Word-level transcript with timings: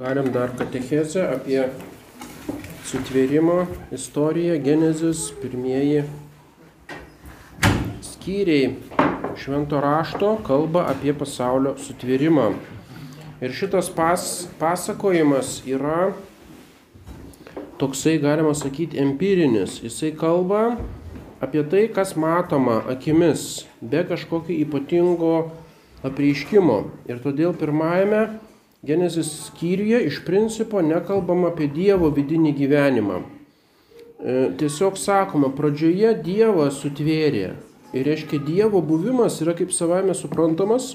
Galim 0.00 0.30
dar 0.32 0.48
katechezę 0.56 1.26
apie 1.28 1.66
sutvėrimo 2.88 3.66
istoriją, 3.92 4.54
genezis, 4.64 5.26
pirmieji 5.42 6.06
skyriai 8.08 8.70
švento 9.36 9.82
rašto 9.84 10.32
kalba 10.48 10.86
apie 10.88 11.12
pasaulio 11.12 11.74
sutvėrimą. 11.84 12.48
Ir 13.44 13.52
šitas 13.52 13.92
pas, 13.92 14.24
pasakojimas 14.56 15.58
yra 15.68 16.14
toksai, 17.76 18.16
galima 18.24 18.56
sakyti, 18.56 18.96
empirinis. 19.04 19.82
Jisai 19.84 20.14
kalba 20.16 20.78
apie 21.44 21.60
tai, 21.60 21.90
kas 21.92 22.16
matoma 22.16 22.80
akimis, 22.88 23.66
be 23.84 24.08
kažkokio 24.08 24.62
ypatingo 24.64 25.34
apreiškimo. 26.00 26.86
Ir 27.04 27.20
todėl 27.20 27.52
pirmajame 27.52 28.30
Genezis 28.82 29.28
skyriuje 29.46 30.06
iš 30.06 30.22
principo 30.24 30.80
nekalbama 30.82 31.50
apie 31.52 31.66
Dievo 31.68 32.08
vidinį 32.16 32.54
gyvenimą. 32.56 33.18
E, 33.20 34.36
tiesiog 34.56 34.96
sakoma, 34.96 35.50
pradžioje 35.52 36.14
Dievas 36.24 36.80
sutvėrė. 36.80 37.50
Ir 37.92 38.08
reiškia, 38.08 38.40
Dievo 38.46 38.80
buvimas 38.80 39.36
yra 39.44 39.52
kaip 39.58 39.74
savame 39.76 40.16
suprantamas 40.16 40.94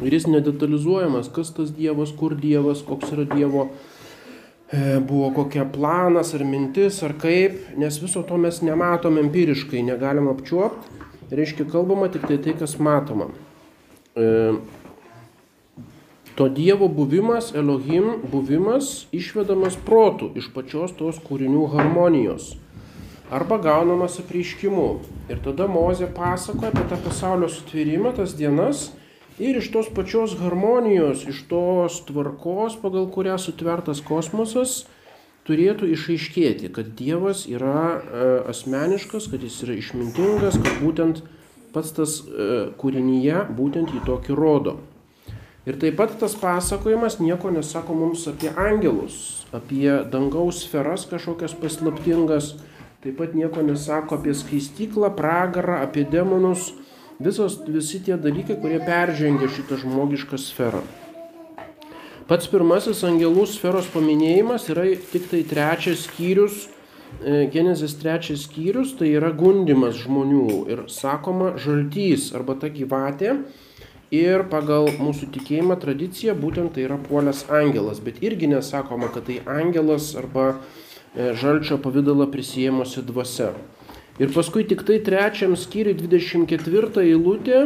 ir 0.00 0.14
jis 0.14 0.28
nedetalizuojamas, 0.30 1.28
kas 1.34 1.50
tas 1.52 1.74
Dievas, 1.76 2.14
kur 2.16 2.36
Dievas, 2.38 2.80
koks 2.86 3.12
yra 3.12 3.26
Dievo, 3.34 3.66
e, 4.72 4.96
buvo 5.04 5.28
kokia 5.36 5.66
planas 5.68 6.32
ar 6.38 6.46
mintis 6.48 7.02
ar 7.04 7.18
kaip, 7.20 7.58
nes 7.76 8.00
viso 8.00 8.22
to 8.24 8.40
mes 8.40 8.62
nematom 8.64 9.20
empiriškai, 9.26 9.84
negalim 9.84 10.30
apčiuopti. 10.32 10.96
Reiškia, 11.28 11.68
kalbama 11.68 12.08
tik 12.08 12.24
tai 12.24 12.38
tai, 12.40 12.56
kas 12.56 12.78
matoma. 12.80 13.28
E, 14.16 14.54
to 16.38 16.46
Dievo 16.48 16.86
buvimas, 16.86 17.50
Elohim 17.50 18.12
buvimas 18.30 19.08
išvedamas 19.10 19.74
protų 19.82 20.28
iš 20.38 20.52
pačios 20.54 20.92
tos 20.94 21.16
kūrinių 21.24 21.64
harmonijos 21.72 22.52
arba 23.34 23.56
gaunamas 23.58 24.20
apreiškimu. 24.22 24.84
Ir 25.28 25.40
tada 25.44 25.66
Mozė 25.68 26.06
pasakoja 26.14 26.70
apie 26.70 26.84
tą 26.92 26.98
pasaulio 27.02 27.48
sutvėrimą, 27.50 28.14
tas 28.16 28.36
dienas 28.38 28.84
ir 29.42 29.58
iš 29.58 29.66
tos 29.74 29.88
pačios 29.96 30.36
harmonijos, 30.38 31.24
iš 31.26 31.42
tos 31.50 31.98
tvarkos, 32.06 32.78
pagal 32.84 33.08
kurią 33.12 33.34
sutvertas 33.42 33.98
kosmosas, 34.06 34.84
turėtų 35.48 35.90
išaiškėti, 35.96 36.70
kad 36.70 36.94
Dievas 37.00 37.46
yra 37.50 37.80
e, 37.98 38.28
asmeniškas, 38.54 39.26
kad 39.32 39.42
jis 39.42 39.58
yra 39.66 39.74
išmintingas, 39.80 40.60
kad 40.62 40.78
būtent 40.84 41.24
pats 41.74 41.90
tas 41.98 42.20
e, 42.22 42.70
kūrinyje 42.78 43.42
būtent 43.58 43.90
į 43.98 44.04
tokį 44.06 44.38
rodo. 44.38 44.78
Ir 45.68 45.76
taip 45.76 45.98
pat 46.00 46.14
tas 46.16 46.32
pasakojimas 46.38 47.18
nieko 47.20 47.50
nesako 47.52 47.92
mums 47.92 48.22
apie 48.30 48.48
angelus, 48.56 49.44
apie 49.52 49.90
dangaus 50.08 50.62
sferas 50.64 51.04
kažkokias 51.10 51.52
paslaptingas, 51.60 52.54
taip 53.04 53.18
pat 53.18 53.34
nieko 53.36 53.60
nesako 53.66 54.16
apie 54.16 54.32
skaistyklą, 54.32 55.10
pragarą, 55.18 55.82
apie 55.84 56.06
demonus, 56.08 56.70
visos, 57.20 57.58
visi 57.68 58.00
tie 58.06 58.16
dalykai, 58.16 58.56
kurie 58.62 58.80
peržengia 58.80 59.50
šitą 59.52 59.76
žmogišką 59.82 60.40
sferą. 60.40 60.80
Pats 62.28 62.48
pirmasis 62.48 63.04
angelų 63.04 63.44
sferos 63.52 63.92
paminėjimas 63.92 64.70
yra 64.72 64.88
tik 65.12 65.28
tai 65.28 65.44
trečias 65.48 66.08
skyrius, 66.08 66.64
e, 67.20 67.44
Genezis 67.52 68.00
trečias 68.00 68.48
skyrius, 68.48 68.96
tai 68.96 69.12
yra 69.20 69.34
gundimas 69.36 70.00
žmonių 70.00 70.48
ir 70.72 70.86
sakoma 70.88 71.58
žaltys 71.60 72.30
arba 72.32 72.56
ta 72.56 72.72
gyvatė 72.72 73.42
Ir 74.08 74.46
pagal 74.48 74.86
mūsų 74.96 75.26
tikėjimą 75.34 75.74
tradiciją 75.82 76.32
būtent 76.40 76.72
tai 76.72 76.86
yra 76.86 76.96
puolęs 76.96 77.42
angelas, 77.52 77.98
bet 78.00 78.22
irgi 78.24 78.48
nesakoma, 78.48 79.10
kad 79.12 79.26
tai 79.28 79.42
angelas 79.44 80.14
arba 80.16 80.54
e, 81.12 81.34
žalčio 81.36 81.76
pavydalą 81.84 82.24
prisėmusi 82.32 83.04
dvasia. 83.04 83.50
Ir 84.16 84.32
paskui 84.32 84.64
tik 84.64 84.86
tai 84.88 84.96
trečiam 85.04 85.52
skyriui 85.60 85.92
24 86.00 87.04
eilutė 87.04 87.60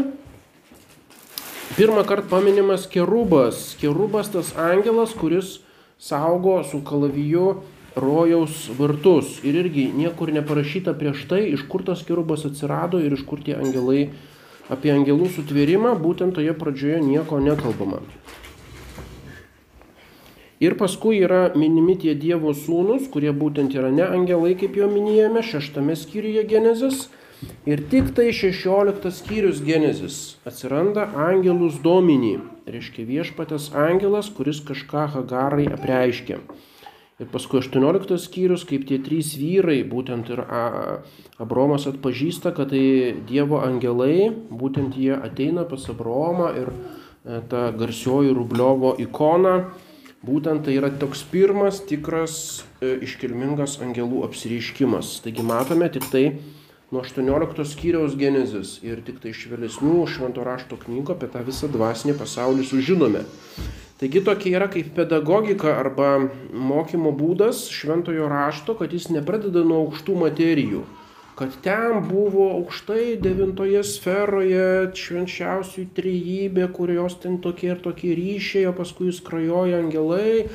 pirmą 1.77 2.03
kartą 2.11 2.27
paminimas 2.35 2.89
kerubas. 2.91 3.77
Kerubas 3.79 4.35
tas 4.35 4.51
angelas, 4.59 5.15
kuris 5.15 5.61
saugo 6.03 6.59
su 6.67 6.83
kalaviju 6.83 7.63
rojaus 7.95 8.67
vartus. 8.75 9.39
Ir 9.47 9.63
irgi 9.63 9.87
niekur 9.95 10.35
neparašyta 10.35 10.99
prieš 10.99 11.23
tai, 11.31 11.45
iš 11.55 11.63
kur 11.71 11.87
tas 11.87 12.03
kerubas 12.03 12.43
atsirado 12.51 12.99
ir 12.99 13.15
iš 13.15 13.23
kur 13.31 13.39
tie 13.47 13.55
angelai 13.55 14.09
apie 14.71 14.93
angelų 14.95 15.31
sutvėrimą 15.35 15.97
būtent 16.03 16.37
toje 16.39 16.55
pradžioje 16.59 17.01
nieko 17.03 17.41
nekalbama. 17.43 18.03
Ir 20.63 20.77
paskui 20.79 21.19
yra 21.27 21.49
minimi 21.59 21.97
tie 21.99 22.13
Dievo 22.15 22.53
sūnus, 22.55 23.09
kurie 23.11 23.33
būtent 23.35 23.75
yra 23.75 23.91
ne 23.91 24.05
angelai, 24.07 24.53
kaip 24.55 24.77
jau 24.79 24.87
minėjome, 24.93 25.43
šeštame 25.43 25.97
skyriuje 25.99 26.45
Genezis. 26.47 27.09
Ir 27.67 27.83
tik 27.91 28.13
tai 28.15 28.29
šešioliktas 28.31 29.19
skyrius 29.25 29.59
Genezis 29.67 30.19
atsiranda 30.47 31.09
angelus 31.19 31.81
dominį, 31.83 32.37
reiškia 32.71 33.09
viešpatės 33.09 33.73
angelas, 33.75 34.31
kuris 34.31 34.63
kažką 34.63 35.09
Hagarai 35.17 35.67
apreiškia. 35.75 36.39
Ir 37.23 37.29
paskui 37.31 37.61
18 37.61 38.17
skyrius, 38.19 38.65
kaip 38.67 38.83
tie 38.89 38.97
trys 38.99 39.37
vyrai, 39.39 39.85
būtent 39.87 40.33
ir 40.35 40.41
Abromas 41.39 41.85
atpažįsta, 41.87 42.51
kad 42.57 42.73
tai 42.73 43.15
Dievo 43.29 43.61
angelai, 43.63 44.33
būtent 44.51 44.97
jie 44.99 45.15
ateina 45.15 45.63
pas 45.69 45.85
Abromą 45.93 46.49
ir 46.59 46.73
e, 46.73 47.39
ta 47.47 47.69
garsioji 47.79 48.35
Rubliovo 48.35 48.97
ikona, 49.05 49.53
būtent 50.27 50.67
tai 50.67 50.75
yra 50.81 50.91
toks 50.99 51.23
pirmas 51.31 51.79
tikras 51.87 52.35
e, 52.83 52.97
iškilmingas 53.07 53.79
angelų 53.87 54.25
apsireiškimas. 54.27 55.21
Taigi 55.23 55.47
matome 55.47 55.93
tik 55.95 56.09
tai 56.11 56.25
nuo 56.91 57.05
18 57.07 57.69
skyriaus 57.77 58.19
genezis 58.19 58.81
ir 58.83 59.05
tik 59.07 59.23
tai 59.23 59.31
iš 59.31 59.47
vėlesnių 59.53 60.01
švento 60.11 60.43
rašto 60.49 60.81
knygų 60.83 61.15
apie 61.15 61.31
tą 61.31 61.47
visą 61.47 61.71
dvasinį 61.71 62.19
pasaulį 62.19 62.67
sužinome. 62.67 63.23
Taigi 64.03 64.19
tokia 64.27 64.57
yra 64.59 64.67
kaip 64.67 64.89
pedagogika 64.97 65.77
arba 65.79 66.09
mokymo 66.51 67.13
būdas 67.15 67.69
šventojo 67.71 68.27
rašto, 68.27 68.75
kad 68.75 68.91
jis 68.91 69.05
nepradeda 69.15 69.61
nuo 69.63 69.77
aukštų 69.85 70.17
materijų, 70.19 70.81
kad 71.39 71.55
ten 71.63 72.01
buvo 72.09 72.49
aukštai 72.57 73.13
devintoje 73.23 73.85
sferoje 73.87 74.65
švenčiausių 74.99 75.85
trejybė, 75.95 76.65
kurios 76.75 77.15
ten 77.23 77.37
tokie 77.45 77.69
ir 77.77 77.85
tokie 77.85 78.11
ryšiai, 78.19 78.65
o 78.73 78.73
paskui 78.81 79.15
skrajoja 79.15 79.79
angelai 79.85 80.49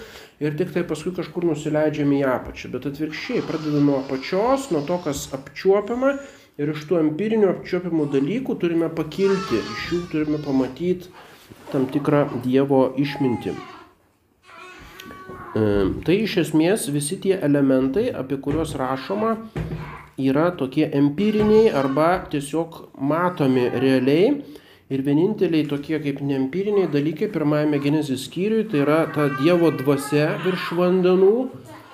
ir 0.44 0.60
tik 0.60 0.76
tai 0.76 0.84
paskui 0.90 1.16
kažkur 1.16 1.48
nusileidžiame 1.48 2.20
į 2.20 2.28
apačią. 2.34 2.74
Bet 2.76 2.90
atvirkščiai, 2.92 3.46
pradeda 3.48 3.80
nuo 3.80 4.02
apačios, 4.02 4.68
nuo 4.76 4.84
to, 4.92 5.00
kas 5.08 5.24
apčiuopiama 5.40 6.18
ir 6.60 6.76
iš 6.76 6.84
tų 6.92 7.00
empirinių 7.00 7.54
apčiuopiamų 7.54 8.10
dalykų 8.18 8.60
turime 8.60 8.92
pakilti, 9.00 9.64
iš 9.64 9.88
jų 9.94 10.04
turime 10.12 10.44
pamatyti 10.44 11.16
tam 11.72 11.88
tikrą 11.92 12.28
Dievo 12.44 12.84
išmintį. 13.00 13.56
E, 15.58 15.64
tai 16.06 16.22
iš 16.26 16.38
esmės 16.44 16.88
visi 16.94 17.18
tie 17.24 17.38
elementai, 17.44 18.08
apie 18.12 18.38
kuriuos 18.44 18.76
rašoma, 18.80 19.36
yra 20.18 20.52
tokie 20.60 20.88
empiriniai 21.00 21.72
arba 21.82 22.12
tiesiog 22.32 22.82
matomi 23.00 23.68
realiai. 23.74 24.38
Ir 24.88 25.02
vieninteliai 25.04 25.68
tokie 25.68 25.98
kaip 26.00 26.22
neempiriniai 26.24 26.88
dalykai 26.88 27.28
pirmajame 27.28 27.80
genezis 27.84 28.24
skyriui, 28.30 28.70
tai 28.72 28.86
yra 28.86 29.02
ta 29.12 29.28
Dievo 29.36 29.68
dvasia 29.76 30.30
virš 30.46 30.70
vandenų, 30.78 31.34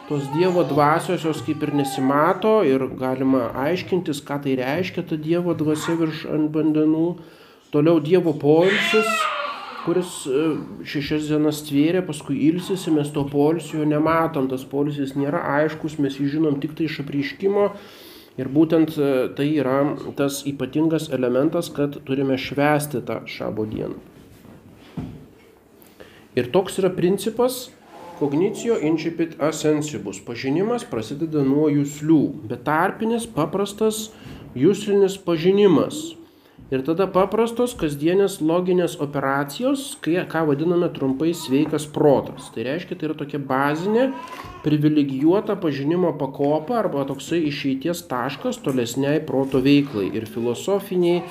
tos 0.06 0.28
Dievo 0.36 0.62
dvasios 0.70 1.26
jos 1.26 1.42
kaip 1.42 1.64
ir 1.66 1.74
nesimato 1.80 2.60
ir 2.70 2.86
galima 3.00 3.48
aiškintis, 3.64 4.22
ką 4.22 4.44
tai 4.46 4.60
reiškia 4.62 5.08
ta 5.10 5.18
Dievo 5.18 5.58
dvasia 5.58 5.98
virš 5.98 6.28
ant 6.38 6.54
vandenų. 6.54 7.08
Toliau 7.74 7.98
Dievo 7.98 8.36
poilsis, 8.38 9.10
kuris 9.84 10.24
e, 10.28 10.46
šešias 10.88 11.28
dienas 11.32 11.62
tvėrė, 11.68 12.04
paskui 12.08 12.38
ilsisi, 12.48 12.92
mes 12.96 13.12
to 13.16 13.26
polisio 13.30 13.84
nematom, 13.88 14.48
tas 14.52 14.64
polisis 14.68 15.16
nėra 15.20 15.44
aiškus, 15.60 16.00
mes 16.04 16.18
jį 16.20 16.30
žinom 16.38 16.60
tik 16.64 16.78
tai 16.78 16.88
iš 16.90 17.02
apriškimo. 17.04 17.68
Ir 18.40 18.50
būtent 18.50 18.96
e, 18.98 19.12
tai 19.38 19.50
yra 19.62 19.78
tas 20.18 20.42
ypatingas 20.50 21.12
elementas, 21.14 21.70
kad 21.74 22.00
turime 22.08 22.40
švęsti 22.40 23.04
tą 23.06 23.22
šabo 23.30 23.68
dieną. 23.70 24.00
Ir 26.34 26.50
toks 26.54 26.80
yra 26.82 26.90
principas 26.90 27.68
Kognicijo 28.14 28.76
incipit 28.82 29.34
asensibus. 29.42 30.20
Pažinimas 30.24 30.86
prasideda 30.88 31.42
nuo 31.44 31.66
jūslių, 31.74 32.20
bet 32.48 32.62
tarpinis 32.68 33.26
paprastas 33.28 34.12
jūslinis 34.56 35.18
pažinimas 35.26 36.14
Ir 36.74 36.82
tada 36.82 37.06
paprastos 37.06 37.76
kasdienės 37.78 38.40
loginės 38.42 38.96
operacijos, 39.04 39.92
kai, 40.02 40.16
ką 40.26 40.40
vadiname 40.48 40.88
trumpai 40.96 41.30
sveikas 41.38 41.86
protas. 41.86 42.48
Tai 42.56 42.66
reiškia, 42.66 42.98
tai 42.98 43.12
yra 43.12 43.18
tokia 43.20 43.38
bazinė, 43.38 44.08
privilegijuota 44.64 45.54
pažinimo 45.62 46.16
pakopa 46.18 46.80
arba 46.80 47.06
toksai 47.06 47.44
išeities 47.52 48.02
taškas 48.10 48.58
tolesniai 48.66 49.22
proto 49.28 49.62
veiklai 49.62 50.08
ir 50.18 50.26
filosofiniai, 50.26 51.22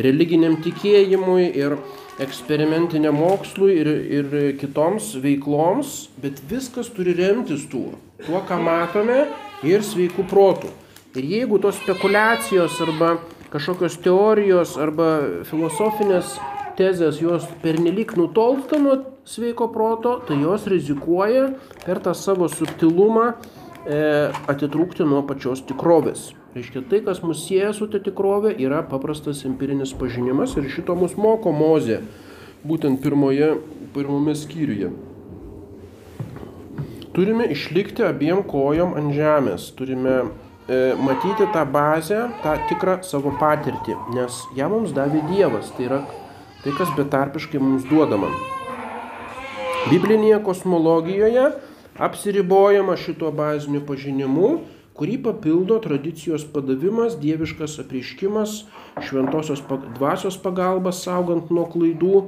religiniam 0.00 0.56
tikėjimui 0.64 1.50
ir 1.52 1.76
eksperimentiniam 2.24 3.20
mokslui 3.20 3.76
ir, 3.82 3.94
ir 4.08 4.34
kitoms 4.56 5.12
veikloms, 5.20 6.06
bet 6.22 6.40
viskas 6.48 6.88
turi 6.96 7.12
remtis 7.18 7.68
tuo, 7.68 7.98
tuo, 8.24 8.40
ką 8.40 8.56
matome 8.64 9.26
ir 9.68 9.84
sveikų 9.84 10.24
protų. 10.32 10.72
Ir 11.18 11.28
jeigu 11.28 11.60
tos 11.60 11.76
spekulacijos 11.82 12.80
arba 12.86 13.18
kažkokios 13.52 13.98
teorijos 14.04 14.76
arba 14.80 15.08
filosofinės 15.48 16.36
tezės 16.78 17.20
jos 17.22 17.46
pernelik 17.62 18.14
nutolsta 18.18 18.78
nuo 18.80 19.00
sveiko 19.28 19.68
proto, 19.74 20.18
tai 20.28 20.38
jos 20.42 20.66
rizikuoja 20.70 21.48
per 21.84 22.00
tą 22.04 22.14
savo 22.16 22.48
subtilumą 22.52 23.32
e, 23.32 23.98
atitrūkti 24.52 25.06
nuo 25.08 25.24
pačios 25.26 25.64
tikrovės. 25.66 26.30
Reiškia, 26.54 26.84
tai, 26.90 27.02
kas 27.04 27.20
mus 27.22 27.42
sieja 27.44 27.74
su 27.76 27.88
ta 27.90 28.00
tikrovė, 28.02 28.54
yra 28.62 28.80
paprastas 28.86 29.44
empirinis 29.48 29.92
pažinimas 29.98 30.56
ir 30.56 30.70
šito 30.72 30.96
mus 30.96 31.16
moko 31.20 31.52
mozė, 31.52 32.00
būtent 32.66 33.02
pirmoje, 33.04 33.56
pirmame 33.94 34.34
skyriuje. 34.38 34.92
Turime 37.16 37.48
išlikti 37.50 38.04
abiem 38.06 38.44
kojom 38.46 38.94
ant 38.96 39.14
žemės, 39.16 39.72
turime 39.74 40.20
matyti 41.00 41.46
tą 41.54 41.64
bazę, 41.72 42.22
tą 42.44 42.54
tikrą 42.68 42.98
savo 43.08 43.32
patirtį, 43.40 43.96
nes 44.16 44.42
ją 44.56 44.68
mums 44.72 44.92
davė 44.96 45.22
Dievas, 45.30 45.70
tai 45.76 45.86
yra 45.88 46.02
tai, 46.62 46.74
kas 46.76 46.92
betarpiškai 46.96 47.60
mums 47.62 47.86
duodama. 47.88 48.28
Biblinėje 49.88 50.42
kosmologijoje 50.44 51.46
apsiribojama 52.08 52.98
šito 53.00 53.30
baziniu 53.32 53.80
pažinimu 53.88 54.50
kurį 54.98 55.20
papildo 55.22 55.78
tradicijos 55.82 56.44
padavimas, 56.52 57.16
dieviškas 57.22 57.78
apreiškimas, 57.84 58.64
šventosios 59.06 59.62
dvasios 59.94 60.38
pagalba 60.42 60.92
saugant 60.92 61.52
nuo 61.54 61.68
klaidų. 61.70 62.24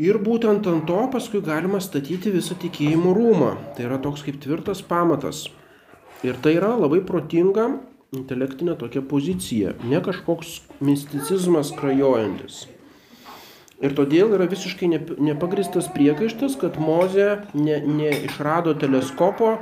Ir 0.00 0.18
būtent 0.24 0.68
ant 0.68 0.86
to 0.88 1.00
paskui 1.12 1.40
galima 1.44 1.80
statyti 1.80 2.32
visą 2.32 2.56
tikėjimo 2.60 3.12
rūmą. 3.16 3.50
Tai 3.76 3.88
yra 3.88 3.98
toks 4.04 4.24
kaip 4.24 4.40
tvirtas 4.44 4.84
pamatas. 4.84 5.46
Ir 6.22 6.38
tai 6.42 6.54
yra 6.58 6.74
labai 6.78 7.00
protinga 7.02 7.70
intelektinė 8.14 8.76
tokia 8.78 9.00
pozicija, 9.02 9.72
ne 9.88 9.98
kažkoks 10.04 10.60
misticizmas 10.84 11.72
krajojantis. 11.74 12.66
Ir 13.82 13.96
todėl 13.98 14.36
yra 14.36 14.46
visiškai 14.46 14.86
nepagristas 15.18 15.88
priekaištas, 15.90 16.54
kad 16.60 16.76
Moze 16.78 17.40
neišrado 17.56 18.76
ne 18.76 18.78
teleskopo, 18.78 19.56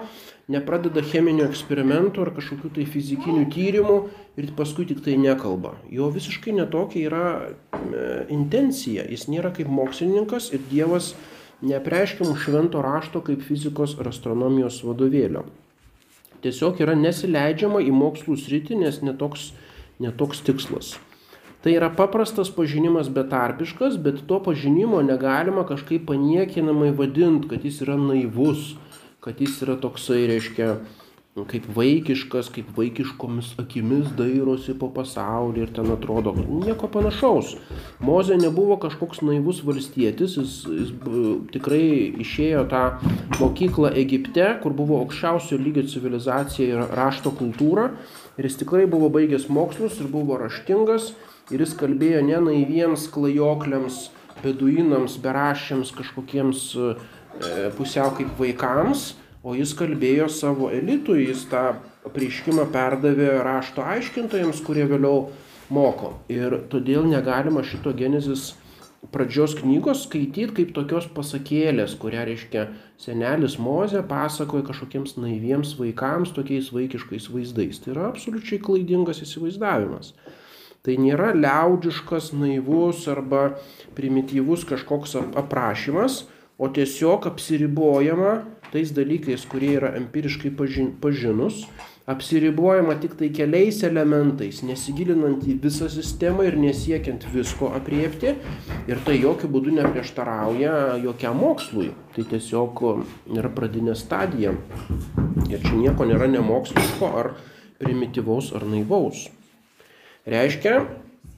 nepradeda 0.51 1.01
cheminių 1.07 1.47
eksperimentų 1.47 2.27
ar 2.27 2.33
kažkokių 2.37 2.73
tai 2.77 2.85
fizikinių 2.91 3.47
tyrimų 3.55 3.97
ir 4.43 4.51
paskui 4.59 4.85
tik 4.91 5.01
tai 5.07 5.17
nekalba. 5.21 5.77
Jo 5.89 6.11
visiškai 6.13 6.53
netokia 6.59 7.07
yra 7.07 7.25
e, 7.39 7.49
intencija. 8.35 9.07
Jis 9.09 9.31
nėra 9.33 9.55
kaip 9.57 9.71
mokslininkas 9.73 10.51
ir 10.53 10.67
Dievas 10.69 11.15
neapreiškia 11.65 12.27
mums 12.27 12.45
švento 12.45 12.85
rašto 12.85 13.23
kaip 13.25 13.41
fizikos 13.47 13.97
ar 13.97 14.11
astronomijos 14.13 14.83
vadovėlio. 14.85 15.47
Tiesiog 16.45 16.81
yra 16.81 16.97
nesileidžiama 16.97 17.83
į 17.85 17.93
mokslų 17.93 18.39
sritį, 18.41 18.81
nes 18.81 19.01
netoks, 19.05 19.51
netoks 20.01 20.41
tikslas. 20.47 20.95
Tai 21.61 21.75
yra 21.77 21.91
paprastas 21.93 22.49
pažinimas 22.57 23.11
betarpiškas, 23.13 23.99
bet 24.01 24.23
to 24.29 24.39
pažinimo 24.41 25.03
negalima 25.05 25.67
kažkaip 25.69 26.07
paniekinamai 26.09 26.95
vadinti, 26.97 27.51
kad 27.51 27.67
jis 27.69 27.83
yra 27.85 27.99
naivus, 28.01 28.79
kad 29.21 29.43
jis 29.45 29.59
yra 29.67 29.77
toksai, 29.83 30.23
reiškia, 30.31 30.79
kaip 31.35 31.67
vaikiškas, 31.77 32.49
kaip 32.51 32.73
vaikiškomis 32.75 33.53
akimis 33.63 34.09
dairosi 34.19 34.75
po 34.79 34.89
pasaulį 34.93 35.63
ir 35.63 35.73
ten 35.77 35.87
atrodo 35.95 36.33
nieko 36.35 36.89
panašaus. 36.91 37.53
Moze 38.03 38.35
nebuvo 38.37 38.77
kažkoks 38.83 39.23
naivus 39.23 39.63
valstietis, 39.67 40.35
jis, 40.41 40.57
jis 40.67 40.91
tikrai 41.55 41.85
išėjo 42.25 42.65
tą 42.73 42.83
mokyklą 43.39 43.93
Egipte, 44.03 44.49
kur 44.65 44.75
buvo 44.75 44.99
aukščiausio 45.05 45.61
lygio 45.63 45.87
civilizacija 45.93 46.75
ir 46.75 46.97
rašto 46.99 47.33
kultūra. 47.39 47.93
Ir 48.37 48.51
jis 48.51 48.59
tikrai 48.65 48.89
buvo 48.91 49.13
baigęs 49.15 49.47
mokslus 49.53 50.01
ir 50.03 50.11
buvo 50.11 50.41
raštingas. 50.41 51.13
Ir 51.55 51.63
jis 51.63 51.79
kalbėjo 51.79 52.27
ne 52.27 52.43
naiviems 52.43 53.07
klajokliams, 53.15 54.09
beduinams, 54.43 55.17
berašiams, 55.23 55.95
kažkokiems 55.95 56.69
uh, 56.79 57.09
E, 57.39 57.71
pusiau 57.77 58.11
kaip 58.17 58.33
vaikams, 58.37 59.15
o 59.43 59.55
jis 59.57 59.75
kalbėjo 59.77 60.29
savo 60.33 60.71
elitui, 60.75 61.27
jis 61.29 61.47
tą 61.51 61.65
prieškimą 62.15 62.67
perdavė 62.73 63.33
rašto 63.45 63.85
aiškintojams, 63.85 64.63
kurie 64.65 64.87
vėliau 64.89 65.29
moko. 65.73 66.17
Ir 66.33 66.59
todėl 66.73 67.07
negalima 67.09 67.63
šito 67.67 67.93
genezis 67.97 68.55
pradžios 69.13 69.55
knygos 69.57 70.05
skaityti 70.05 70.53
kaip 70.59 70.75
tokios 70.77 71.07
pasakėlės, 71.15 71.97
kurią 72.01 72.27
reiškia 72.29 72.67
senelis 73.01 73.57
Moze 73.63 74.03
pasakoja 74.07 74.67
kažkokiems 74.69 75.17
naiviems 75.21 75.73
vaikams 75.79 76.35
tokiais 76.37 76.69
vaikiškais 76.75 77.31
vaizdais. 77.33 77.81
Tai 77.81 77.95
yra 77.95 78.11
absoliučiai 78.11 78.61
klaidingas 78.61 79.23
įsivaizdavimas. 79.25 80.13
Tai 80.85 80.97
nėra 80.97 81.33
liaudžiškas, 81.37 82.31
naivus 82.37 83.05
arba 83.13 83.55
primityvus 83.97 84.65
kažkoks 84.69 85.17
aprašymas, 85.21 86.23
o 86.61 86.69
tiesiog 86.69 87.27
apsiribojama 87.31 88.43
tais 88.71 88.93
dalykais, 88.95 89.47
kurie 89.51 89.73
yra 89.79 89.95
empiriškai 89.99 90.53
pažin, 90.55 90.91
pažinus, 91.01 91.65
apsiribojama 92.11 92.95
tik 93.01 93.17
tai 93.19 93.31
keliais 93.35 93.81
elementais, 93.87 94.61
nesigilinant 94.67 95.47
į 95.49 95.57
visą 95.63 95.89
sistemą 95.91 96.47
ir 96.47 96.59
nesiekiant 96.61 97.25
visko 97.33 97.73
apriepti. 97.75 98.35
Ir 98.91 99.03
tai 99.07 99.17
jokių 99.23 99.51
būdų 99.51 99.75
neprieštarauja 99.81 101.01
jokiam 101.03 101.41
mokslui. 101.41 101.91
Tai 102.15 102.27
tiesiog 102.35 102.85
yra 103.39 103.51
pradinė 103.57 103.97
stadija. 103.99 104.55
Ir 105.49 105.65
čia 105.65 105.75
nieko 105.75 106.07
nėra 106.07 106.29
nemoksliško 106.31 107.13
ar 107.25 107.35
primityvaus 107.81 108.53
ar 108.55 108.69
naivaus. 108.69 109.29
Reiškia, 110.29 110.85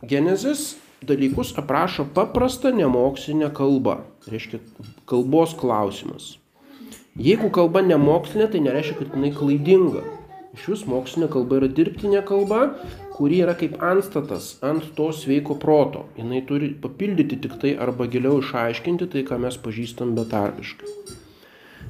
Genezis 0.03 0.73
dalykus 1.09 1.53
aprašo 1.59 2.07
paprastą 2.15 2.73
nemokslinę 2.77 3.51
kalbą. 3.55 4.01
Reiškia 4.31 4.61
kalbos 5.07 5.55
klausimas. 5.59 6.37
Jeigu 7.21 7.51
kalba 7.53 7.83
nemokslinė, 7.85 8.49
tai 8.53 8.63
nereiškia, 8.65 8.99
kad 9.03 9.17
jinai 9.17 9.33
klaidinga. 9.37 10.05
Iš 10.53 10.69
vis 10.69 10.85
mokslinė 10.89 11.31
kalba 11.33 11.59
yra 11.61 11.69
dirbtinė 11.73 12.21
kalba, 12.29 12.61
kuri 13.17 13.41
yra 13.45 13.55
kaip 13.57 13.79
anstatas 13.85 14.55
ant 14.65 14.91
to 14.97 15.09
sveiko 15.17 15.57
proto. 15.61 16.07
Jis 16.17 16.47
turi 16.49 16.71
papildyti 16.85 17.41
tik 17.45 17.59
tai 17.61 17.75
arba 17.87 18.09
giliau 18.13 18.41
išaiškinti 18.41 19.09
tai, 19.13 19.25
ką 19.29 19.41
mes 19.45 19.59
pažįstam 19.61 20.15
betarpiškai. 20.17 21.19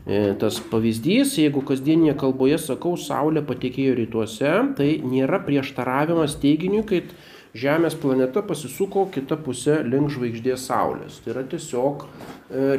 E, 0.03 0.35
tas 0.38 0.59
pavyzdys, 0.73 1.37
jeigu 1.38 1.62
kasdieninėje 1.66 2.16
kalboje 2.19 2.59
sakau, 2.59 2.97
Saulė 2.99 3.45
patekėjo 3.47 3.95
rytuose, 4.00 4.54
tai 4.78 4.88
nėra 5.07 5.38
prieštaravimas 5.47 6.35
teiginiui, 6.42 6.83
kad 6.88 7.12
Žemės 7.52 7.92
planeta 8.00 8.40
pasisuko 8.49 9.02
kita 9.12 9.37
pusė 9.44 9.82
link 9.85 10.09
žvaigždės 10.14 10.62
Saulės. 10.71 11.18
Tai 11.21 11.35
yra 11.35 11.42
tiesiog 11.44 12.06
e, 12.06 12.09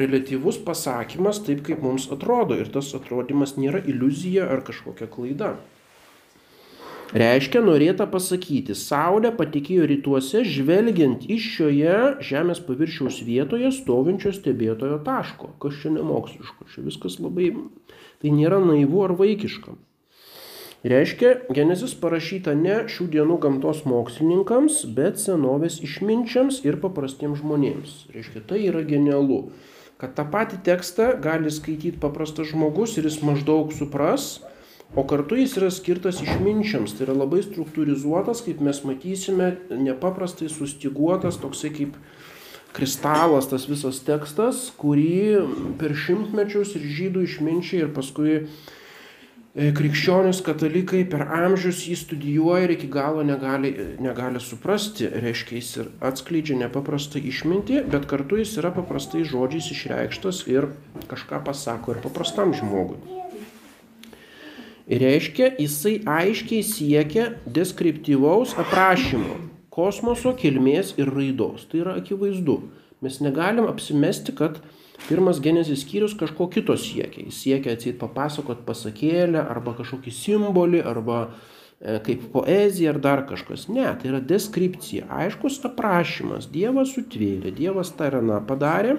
relatyvus 0.01 0.57
pasakymas 0.65 1.43
taip, 1.45 1.61
kaip 1.67 1.83
mums 1.85 2.07
atrodo. 2.15 2.57
Ir 2.57 2.71
tas 2.73 2.89
atrodymas 2.97 3.53
nėra 3.59 3.83
iliuzija 3.85 4.47
ar 4.49 4.65
kažkokia 4.65 5.05
klaida. 5.13 5.51
Reiškia, 7.13 7.61
norėta 7.61 8.07
pasakyti, 8.09 8.73
Saulė 8.73 9.29
patikėjo 9.37 9.85
rytuose, 9.91 10.41
žvelgiant 10.49 11.27
iš 11.29 11.51
šioje 11.59 11.97
Žemės 12.25 12.63
paviršiaus 12.65 13.21
vietoje 13.27 13.69
stovinčio 13.77 14.33
stebėtojo 14.33 14.97
taško. 15.05 15.53
Kas 15.61 15.77
čia 15.83 15.93
nemoksliško, 15.93 16.65
čia 16.73 16.81
viskas 16.89 17.21
labai, 17.21 17.51
tai 18.17 18.33
nėra 18.33 18.57
naivu 18.65 19.05
ar 19.05 19.13
vaikiška. 19.21 19.77
Reiškia, 20.83 21.37
Genezis 21.55 21.93
parašyta 21.95 22.51
ne 22.59 22.81
šių 22.91 23.05
dienų 23.13 23.37
gamtos 23.45 23.85
mokslininkams, 23.87 24.81
bet 24.97 25.21
senovės 25.21 25.77
išminčiams 25.79 26.57
ir 26.67 26.75
paprastiems 26.81 27.39
žmonėms. 27.39 27.93
Reiškia, 28.11 28.41
tai 28.49 28.59
yra 28.67 28.81
genialu, 28.83 29.37
kad 30.01 30.11
tą 30.17 30.25
patį 30.33 30.59
tekstą 30.67 31.13
gali 31.23 31.53
skaityti 31.55 32.01
paprastas 32.03 32.51
žmogus 32.51 32.97
ir 32.99 33.07
jis 33.07 33.21
maždaug 33.23 33.71
supras, 33.71 34.41
o 34.91 35.07
kartu 35.07 35.39
jis 35.39 35.55
yra 35.61 35.71
skirtas 35.71 36.19
išminčiams. 36.19 36.97
Tai 36.97 37.07
yra 37.07 37.17
labai 37.21 37.39
struktūrizuotas, 37.47 38.43
kaip 38.43 38.59
mes 38.59 38.83
matysime, 38.83 39.53
nepaprastai 39.71 40.51
sustiguotas, 40.51 41.39
toksai 41.39 41.71
kaip 41.79 41.95
kristalas 42.75 43.47
tas 43.47 43.71
visas 43.71 44.03
tekstas, 44.03 44.65
kurį 44.83 45.47
per 45.79 45.95
šimtmečius 45.95 46.75
ir 46.75 46.91
žydų 46.99 47.27
išminčiai 47.29 47.85
ir 47.85 47.95
paskui 47.95 48.41
E, 49.53 49.67
krikščionis 49.69 50.39
katalikai 50.41 51.03
per 51.05 51.27
amžius 51.29 51.83
jį 51.85 51.95
studijuoja 51.99 52.63
ir 52.65 52.71
iki 52.73 52.87
galo 52.89 53.21
negali, 53.21 53.69
negali 54.01 54.41
suprasti. 54.41 55.05
Reiškia, 55.05 55.59
jis 55.59 55.69
ir 55.77 55.91
atskleidžia 56.09 56.57
nepaprastą 56.63 57.21
išmintį, 57.21 57.83
bet 57.93 58.07
kartu 58.09 58.41
jis 58.41 58.55
yra 58.57 58.73
paprastai 58.73 59.21
žodžiais 59.29 59.69
išreikštas 59.75 60.41
ir 60.49 60.71
kažką 61.11 61.43
pasako 61.45 61.93
ir 61.93 62.01
paprastam 62.01 62.55
žmogui. 62.57 62.97
Ir 64.89 65.05
reiškia, 65.05 65.53
jisai 65.61 65.99
aiškiai 66.01 66.65
siekia 66.65 67.29
deskriptyvaus 67.45 68.57
aprašymo 68.57 69.37
kosmoso 69.73 70.33
kilmės 70.37 70.95
ir 70.97 71.13
raidos. 71.13 71.69
Tai 71.69 71.85
yra 71.85 71.99
akivaizdu. 72.01 72.57
Mes 73.05 73.21
negalim 73.21 73.69
apsimesti, 73.69 74.33
kad 74.33 74.63
pirmas 75.07 75.41
genezis 75.43 75.83
skyrius 75.83 76.15
kažko 76.19 76.47
kito 76.53 76.75
siekia. 76.79 77.25
Jis 77.27 77.41
siekia 77.43 77.75
atseit 77.77 77.99
papasakot 78.01 78.63
pasakėlę 78.67 79.41
arba 79.41 79.75
kažkokį 79.79 80.13
simbolį 80.13 80.83
arba 80.87 81.19
e, 81.27 81.99
kaip 82.05 82.29
poezija 82.33 82.93
ar 82.93 83.01
dar 83.03 83.25
kažkas. 83.29 83.67
Ne, 83.73 83.85
tai 83.99 84.13
yra 84.13 84.23
deskripcija, 84.33 85.09
aiškus 85.23 85.59
aprašymas. 85.69 86.49
Dievas 86.53 86.95
sutvėrė, 86.95 87.53
Dievas 87.57 87.93
aną 87.97 88.41
padarė 88.47 88.97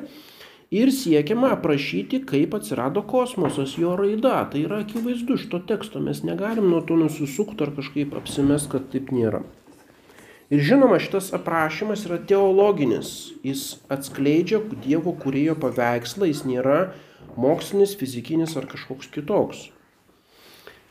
ir 0.75 0.91
siekiama 0.93 1.53
aprašyti, 1.55 2.25
kaip 2.29 2.55
atsirado 2.59 3.05
kosmosas, 3.07 3.77
jo 3.79 3.97
raida. 3.97 4.43
Tai 4.51 4.65
yra 4.67 4.83
akivaizdu 4.85 5.39
iš 5.39 5.49
to 5.53 5.61
teksto, 5.69 6.03
mes 6.03 6.25
negalim 6.27 6.71
nuo 6.71 6.83
to 6.87 6.99
nusisukti 6.99 7.67
ar 7.67 7.75
kažkaip 7.77 8.17
apsimest, 8.19 8.73
kad 8.73 8.91
taip 8.93 9.15
nėra. 9.15 9.45
Ir 10.55 10.61
žinoma, 10.63 11.01
šitas 11.03 11.33
aprašymas 11.35 12.05
yra 12.07 12.21
teologinis, 12.31 13.09
jis 13.43 13.81
atskleidžia 13.91 14.61
Dievo 14.85 15.11
kūrėjo 15.19 15.57
paveikslą, 15.59 16.29
jis 16.31 16.45
nėra 16.47 16.77
mokslinis, 17.35 17.97
fizikinis 17.99 18.55
ar 18.61 18.69
kažkoks 18.71 19.11
kitoks. 19.17 19.65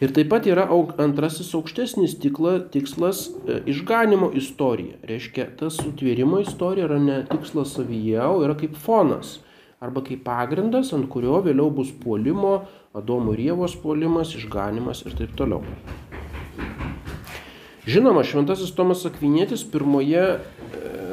Ir 0.03 0.11
taip 0.11 0.27
pat 0.33 0.49
yra 0.51 0.65
antrasis 0.99 1.53
aukštesnis 1.55 2.17
tikla, 2.19 2.57
tikslas 2.73 3.29
e, 3.29 3.61
išganimo 3.71 4.33
istorija. 4.35 4.97
Reiškia, 5.07 5.45
tas 5.61 5.77
sutvėrimo 5.79 6.41
istorija 6.43 6.89
yra 6.89 6.99
ne 6.99 7.21
tikslas 7.29 7.77
savyje, 7.77 8.19
o 8.19 8.41
yra 8.43 8.57
kaip 8.59 8.75
fonas 8.75 9.37
arba 9.83 10.03
kaip 10.03 10.25
pagrindas, 10.27 10.91
ant 10.95 11.07
kurio 11.11 11.39
vėliau 11.45 11.71
bus 11.71 11.95
puolimo, 12.03 12.65
Adomo 12.93 13.31
Rievos 13.35 13.77
puolimas, 13.79 14.35
išganimas 14.35 15.05
ir 15.07 15.15
taip 15.21 15.39
toliau. 15.39 15.63
Žinoma, 17.83 18.21
šventasis 18.23 18.69
Tomas 18.77 19.01
Akvinėtis 19.03 19.65
pirmoje 19.67 20.21
e, 20.23 20.37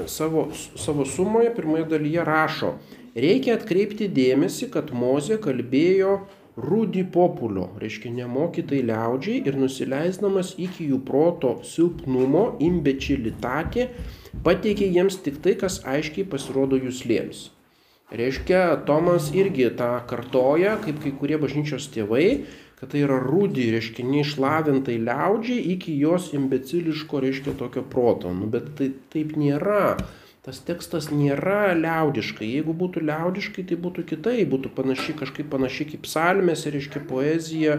savo, 0.06 0.44
savo 0.78 1.02
sumoje, 1.02 1.48
pirmoje 1.56 1.88
dalyje 1.90 2.22
rašo, 2.28 2.70
reikia 3.18 3.56
atkreipti 3.58 4.06
dėmesį, 4.14 4.68
kad 4.76 4.92
Mozė 4.94 5.40
kalbėjo 5.42 6.20
rūdį 6.60 7.02
populio, 7.10 7.66
reiškia 7.82 8.14
nemokytai 8.20 8.84
liaudžiai 8.86 9.42
ir 9.50 9.58
nusileisdamas 9.58 10.54
iki 10.62 10.86
jų 10.92 11.02
proto 11.10 11.56
silpnumo, 11.66 12.52
imbečilitatė, 12.62 13.88
pateikė 14.46 14.92
jiems 14.94 15.18
tik 15.26 15.42
tai, 15.42 15.58
kas 15.58 15.82
aiškiai 15.82 16.28
pasirodo 16.30 16.78
jūslėms. 16.78 17.48
Reiškia, 18.10 18.82
Tomas 18.86 19.28
irgi 19.38 19.68
tą 19.78 19.92
kartoja, 20.10 20.74
kaip 20.82 20.98
kai 21.04 21.12
kurie 21.14 21.36
bažnyčios 21.38 21.84
tėvai, 21.94 22.42
kad 22.80 22.90
tai 22.90 23.04
yra 23.04 23.20
rūdį, 23.22 23.68
reiškia, 23.76 24.06
neišlavintai 24.08 24.96
liaudžiai 25.04 25.60
iki 25.76 25.94
jos 26.00 26.32
imbeciliško, 26.34 27.20
reiškia, 27.22 27.54
tokio 27.60 27.84
proto. 27.86 28.32
Nu, 28.34 28.48
bet 28.50 28.72
tai 28.78 28.90
taip 29.14 29.36
nėra. 29.38 30.00
Tas 30.40 30.56
tekstas 30.64 31.10
nėra 31.12 31.74
liaudiškai. 31.76 32.46
Jeigu 32.48 32.72
būtų 32.72 33.02
liaudiškai, 33.04 33.66
tai 33.68 33.76
būtų 33.84 34.06
kitai, 34.08 34.38
būtų 34.48 34.72
panašiai, 34.72 35.14
kažkaip 35.20 35.50
panašiai 35.52 35.90
kaip 35.92 36.06
psalmėse, 36.08 36.72
reiškia, 36.72 37.04
poezija 37.06 37.76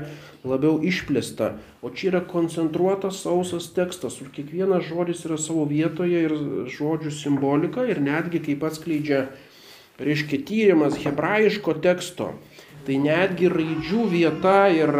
labiau 0.48 0.78
išplėsta. 0.78 1.56
O 1.82 1.90
čia 1.90 2.12
yra 2.14 2.22
koncentruotas 2.22 3.24
sausas 3.26 3.72
tekstas, 3.74 4.22
kur 4.22 4.30
kiekvienas 4.38 4.86
žodis 4.88 5.26
yra 5.26 5.42
savo 5.42 5.66
vietoje 5.68 6.28
ir 6.30 6.38
žodžių 6.78 7.16
simbolika 7.18 7.84
ir 7.90 8.00
netgi 8.06 8.46
kaip 8.46 8.70
atskleidžia 8.70 9.26
reiškia 10.00 10.40
tyrimas 10.48 10.96
hebrajiško 11.02 11.76
teksto, 11.84 12.32
tai 12.86 12.98
netgi 13.02 13.52
raidžių 13.52 14.08
vieta 14.12 14.70
ir 14.74 14.94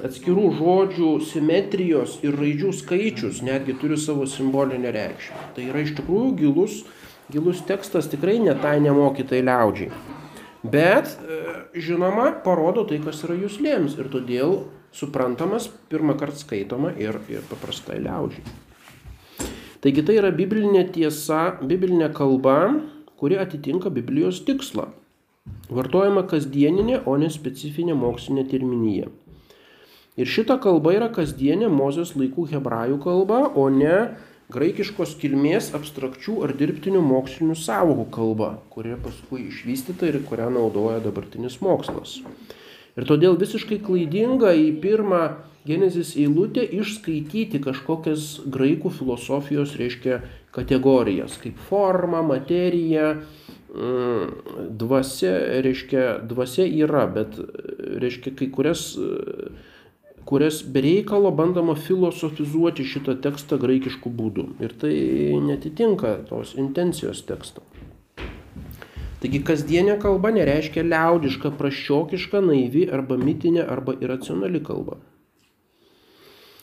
atskirų 0.00 0.46
žodžių 0.56 1.10
simetrijos 1.28 2.16
ir 2.24 2.38
raidžių 2.38 2.72
skaičius 2.78 3.42
netgi 3.44 3.76
turi 3.80 3.98
savo 4.00 4.24
simbolinę 4.30 4.92
reikšmę. 4.94 5.48
Tai 5.56 5.66
yra 5.68 5.82
iš 5.84 5.92
tikrųjų 5.98 6.30
gilus, 6.38 6.78
gilus 7.32 7.60
tekstas 7.68 8.08
tikrai 8.12 8.38
netai 8.40 8.78
nemokytai 8.80 9.42
liaudžiai. 9.44 9.92
Bet, 10.62 11.10
e, 11.26 11.42
žinoma, 11.74 12.30
parodo 12.44 12.86
tai, 12.88 13.00
kas 13.02 13.24
yra 13.26 13.34
jūslėms 13.34 13.98
ir 13.98 14.08
todėl 14.12 14.62
suprantamas 14.94 15.66
pirmą 15.90 16.14
kartą 16.20 16.38
skaitoma 16.44 16.92
ir, 16.96 17.18
ir 17.28 17.44
paprastai 17.50 17.98
liaudžiai. 18.00 18.44
Taigi 19.82 20.04
tai 20.06 20.20
yra 20.20 20.30
biblinė 20.30 20.84
tiesa, 20.94 21.58
biblinė 21.58 22.12
kalba, 22.14 22.78
kuri 23.22 23.36
atitinka 23.38 23.90
Biblijos 23.94 24.40
tikslą. 24.42 24.88
Vartojama 25.70 26.24
kasdieninė, 26.26 27.04
o 27.06 27.12
ne 27.22 27.28
specifinė 27.30 27.94
mokslinė 27.94 28.42
terminija. 28.50 29.12
Ir 30.18 30.26
šita 30.26 30.56
kalba 30.64 30.96
yra 30.96 31.06
kasdienė 31.14 31.68
Mozės 31.70 32.16
laikų 32.18 32.48
hebrajų 32.50 32.98
kalba, 33.04 33.44
o 33.54 33.68
ne 33.70 33.94
graikiškos 34.50 35.14
kilmės 35.22 35.70
abstrakčių 35.78 36.40
ar 36.48 36.56
dirbtinių 36.58 37.04
mokslinių 37.12 37.54
savokų 37.62 38.08
kalba, 38.18 38.50
kuri 38.74 38.98
paskui 39.06 39.46
išvystyta 39.52 40.10
ir 40.10 40.18
kurią 40.26 40.50
naudoja 40.58 40.98
dabartinis 41.06 41.60
mokslas. 41.62 42.18
Ir 42.98 43.06
todėl 43.06 43.38
visiškai 43.38 43.78
klaidinga 43.86 44.50
į 44.58 44.66
pirmą 44.82 45.22
Genezis 45.66 46.16
eilutę 46.18 46.64
išskaityti 46.66 47.60
kažkokias 47.62 48.40
graikų 48.50 48.90
filosofijos, 48.90 49.76
reiškia, 49.78 50.18
kategorijas, 50.52 51.36
kaip 51.38 51.60
forma, 51.68 52.22
materija, 52.26 53.12
mm, 53.70 54.32
dvasia, 54.80 55.30
reiškia, 55.62 56.06
dvasia 56.26 56.66
yra, 56.66 57.06
bet, 57.06 57.38
reiškia, 58.02 58.34
kai 58.40 58.48
kurias, 58.50 58.96
kurias 60.26 60.64
bereikalo 60.66 61.30
bandoma 61.30 61.78
filosofizuoti 61.78 62.82
šitą 62.82 63.14
tekstą 63.22 63.60
graikiškų 63.62 64.12
būdų. 64.18 64.48
Ir 64.66 64.74
tai 64.82 64.96
netitinka 65.46 66.16
tos 66.26 66.56
intencijos 66.58 67.22
teksto. 67.30 67.62
Taigi 69.22 69.38
kasdienė 69.46 70.00
kalba 70.02 70.34
nereiškia 70.34 70.82
liaudiška, 70.82 71.54
praščiokiška, 71.54 72.42
naivi 72.42 72.88
arba 72.90 73.14
mitinė 73.14 73.62
arba 73.70 73.94
iracionali 74.02 74.58
kalba. 74.66 74.98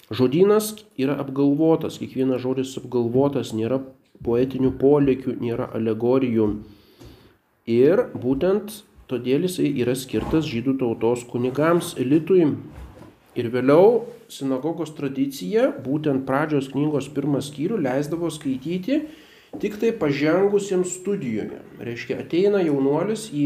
Žodynas 0.10 0.74
yra 0.98 1.20
apgalvotas, 1.22 2.00
kiekvienas 2.02 2.42
žodis 2.42 2.74
apgalvotas, 2.82 3.54
nėra 3.54 3.78
poetinių 4.26 4.74
polėkių, 4.82 5.36
nėra 5.38 5.70
alegorijų. 5.78 6.48
Ir 7.70 8.08
būtent 8.18 8.82
todėl 9.10 9.46
jisai 9.46 9.70
yra 9.84 9.94
skirtas 9.98 10.50
žydų 10.50 10.80
tautos 10.82 11.26
kunigams, 11.30 11.94
elitui. 12.02 12.48
Ir 13.38 13.50
vėliau 13.54 14.08
sinagogos 14.34 14.96
tradicija, 14.98 15.70
būtent 15.86 16.26
pradžios 16.26 16.72
knygos 16.74 17.12
pirmas 17.14 17.52
skyrių, 17.52 17.78
leisdavo 17.86 18.32
skaityti 18.34 19.04
tik 19.62 19.78
tai 19.82 19.94
pažengusiems 19.94 20.98
studijoje. 21.00 21.62
Reiškia, 21.82 22.20
ateina 22.26 22.62
jaunuolis 22.66 23.30
į 23.30 23.46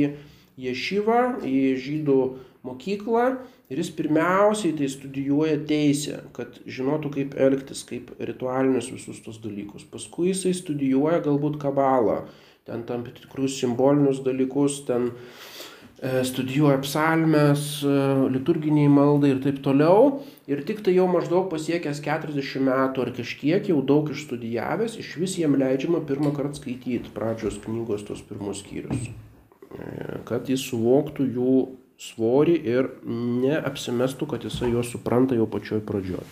ješivą, 0.64 1.44
į 1.44 1.76
žydų 1.84 2.18
mokyklą 2.64 3.28
ir 3.72 3.80
jis 3.80 3.92
pirmiausiai 3.96 4.76
tai 4.78 4.90
studijuoja 4.92 5.58
teisę, 5.70 6.20
kad 6.36 6.60
žinotų 6.70 7.14
kaip 7.18 7.36
elgtis, 7.40 7.84
kaip 7.88 8.12
ritualinius 8.20 8.92
visus 8.94 9.22
tos 9.26 9.40
dalykus. 9.44 9.88
Paskui 9.90 10.32
jisai 10.32 10.54
studijuoja 10.58 11.24
galbūt 11.26 11.60
kabalą, 11.62 12.24
ten 12.68 12.86
tam 12.88 13.06
tikrus 13.08 13.58
simbolinius 13.60 14.22
dalykus, 14.26 14.82
ten 14.88 15.10
e, 15.10 16.22
studijuoja 16.28 16.82
psalmes, 16.84 17.66
e, 17.88 17.98
liturginiai 18.36 18.92
maldai 18.92 19.34
ir 19.34 19.44
taip 19.44 19.64
toliau. 19.66 20.22
Ir 20.52 20.66
tik 20.68 20.84
tai 20.84 20.98
jau 20.98 21.08
maždaug 21.12 21.48
pasiekęs 21.52 22.04
40 22.04 22.66
metų 22.68 23.06
ar 23.06 23.14
kažkiek 23.16 23.72
jau 23.72 23.80
daug 23.80 24.12
išstudijavęs, 24.12 25.00
iš 25.00 25.16
vis 25.22 25.38
jam 25.40 25.56
leidžiama 25.60 26.04
pirmą 26.08 26.36
kartą 26.36 26.60
skaityti 26.60 27.16
pradžios 27.16 27.62
knygos 27.64 28.04
tos 28.10 28.26
pirmus 28.28 28.60
skyrius. 28.66 29.08
E, 29.74 30.20
kad 30.28 30.52
jis 30.52 30.68
suvoktų 30.68 31.32
jų 31.32 31.56
svorį 32.04 32.56
ir 32.68 32.90
neapsimestų, 33.08 34.28
kad 34.34 34.44
jisai 34.48 34.74
juos 34.74 34.92
supranta 34.92 35.38
jau 35.38 35.48
pačioj 35.50 35.82
pradžioj. 35.88 36.26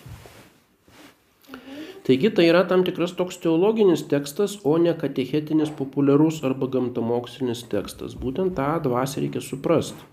Taigi 2.01 2.31
tai 2.33 2.47
yra 2.49 2.63
tam 2.67 2.81
tikras 2.83 3.13
toks 3.13 3.37
teologinis 3.43 4.01
tekstas, 4.09 4.57
o 4.65 4.73
ne 4.81 4.93
katechetinis 4.97 5.69
populiarus 5.77 6.41
arba 6.47 6.67
gamtamokslinis 6.73 7.61
tekstas. 7.69 8.17
Būtent 8.17 8.57
tą 8.57 8.71
dvasę 8.83 9.21
reikia 9.21 9.43
suprasti. 9.45 10.09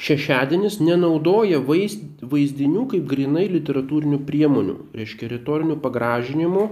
Šešiadienis 0.00 0.78
nenaudoja 0.82 1.60
vaizdinių 1.64 2.86
kaip 2.92 3.08
grinai 3.08 3.46
literatūrinių 3.52 4.20
priemonių, 4.28 4.76
reiškia 4.96 5.28
retorinių 5.32 5.76
pagražinimų 5.84 6.64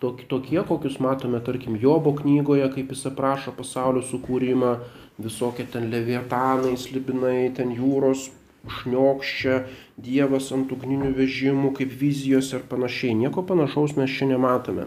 tokie, 0.00 0.60
kokius 0.66 0.98
matome, 1.00 1.40
tarkim, 1.44 1.76
Jobo 1.80 2.14
knygoje, 2.16 2.66
kaip 2.72 2.92
jis 2.94 3.06
aprašo 3.10 3.52
pasaulio 3.56 4.02
sukūrimą, 4.06 4.74
visokie 5.20 5.66
ten 5.68 5.90
leviatanai, 5.92 6.76
slibinai, 6.80 7.50
ten 7.56 7.74
jūros 7.76 8.30
šniokščia, 8.80 9.62
Dievas 10.00 10.48
ant 10.56 10.70
ugninių 10.72 11.12
vežimų, 11.16 11.74
kaip 11.76 11.92
vizijos 12.00 12.54
ir 12.56 12.64
panašiai. 12.68 13.12
Nieko 13.16 13.44
panašaus 13.44 13.96
mes 13.98 14.12
čia 14.16 14.30
nematome. 14.30 14.86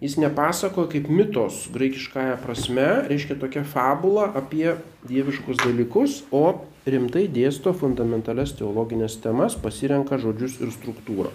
Jis 0.00 0.16
nepasako 0.16 0.86
kaip 0.88 1.10
mitos 1.12 1.66
graikiškąją 1.74 2.38
prasme, 2.40 2.86
reiškia 3.10 3.36
tokia 3.42 3.66
fabula 3.68 4.30
apie 4.32 4.78
dieviškus 5.04 5.60
dalykus, 5.60 6.22
o 6.32 6.62
rimtai 6.88 7.26
dėsto 7.28 7.74
fundamentales 7.76 8.54
teologinės 8.56 9.18
temas, 9.20 9.58
pasirenka 9.60 10.16
žodžius 10.22 10.56
ir 10.64 10.72
struktūrą. 10.72 11.34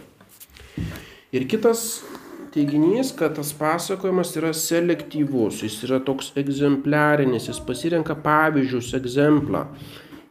Ir 1.36 1.46
kitas 1.52 2.02
teiginys, 2.56 3.12
kad 3.20 3.36
tas 3.36 3.52
pasakojimas 3.56 4.32
yra 4.40 4.54
selektyvus, 4.56 5.62
jis 5.66 5.78
yra 5.88 6.00
toks 6.08 6.32
egzempliarinis, 6.40 7.50
jis 7.52 7.62
pasirenka 7.68 8.16
pavyzdžius, 8.26 8.94
egzemplą. 8.98 9.66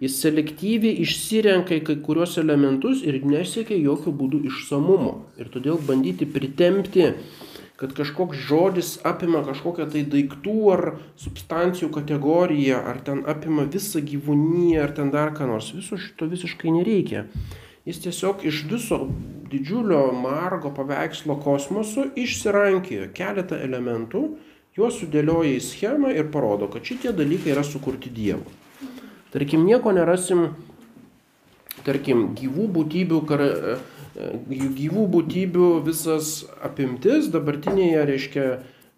Jis 0.03 0.17
selektyviai 0.25 0.99
išsirenka 1.05 1.79
kai 1.87 1.97
kurios 2.05 2.35
elementus 2.41 3.05
ir 3.07 3.21
nesiekia 3.25 3.77
jokių 3.79 4.13
būdų 4.21 4.41
išsamumo. 4.51 5.13
Ir 5.41 5.53
todėl 5.53 5.79
bandyti 5.87 6.27
pritempti, 6.29 7.13
kad 7.81 7.95
kažkoks 7.97 8.41
žodis 8.49 8.95
apima 9.07 9.45
kažkokią 9.47 9.87
tai 9.93 10.03
daiktų 10.11 10.57
ar 10.75 10.83
substancijų 11.21 11.91
kategoriją, 11.95 12.81
ar 12.91 13.01
ten 13.07 13.23
apima 13.31 13.69
visą 13.71 14.03
gyvūniją, 14.05 14.83
ar 14.83 14.97
ten 14.99 15.13
dar 15.15 15.33
ką 15.37 15.49
nors, 15.51 15.73
viso 15.77 16.01
šito 16.01 16.29
visiškai 16.31 16.75
nereikia. 16.75 17.27
Jis 17.85 18.01
tiesiog 18.01 18.45
iš 18.49 18.63
viso 18.71 18.99
didžiulio 19.53 20.07
margo 20.17 20.71
paveikslo 20.73 21.37
kosmoso 21.45 22.07
išsirankėjo 22.17 23.11
keletą 23.17 23.59
elementų, 23.61 24.23
juos 24.79 24.97
sudėlioja 25.03 25.59
į 25.59 25.65
schemą 25.67 26.13
ir 26.17 26.31
parodo, 26.33 26.71
kad 26.73 26.87
šitie 26.89 27.13
dalykai 27.13 27.53
yra 27.53 27.65
sukurti 27.67 28.09
Dievo. 28.09 28.49
Tarkim, 29.35 29.67
nieko 29.69 29.93
nerasim, 29.93 30.47
tarkim, 31.85 32.31
gyvų 32.39 32.71
būtybių, 32.79 33.21
kar, 33.29 33.45
gyvų 34.49 35.05
būtybių 35.15 35.69
visas 35.85 36.33
apimtis 36.65 37.29
dabartinėje, 37.35 38.05
reiškia, 38.11 38.47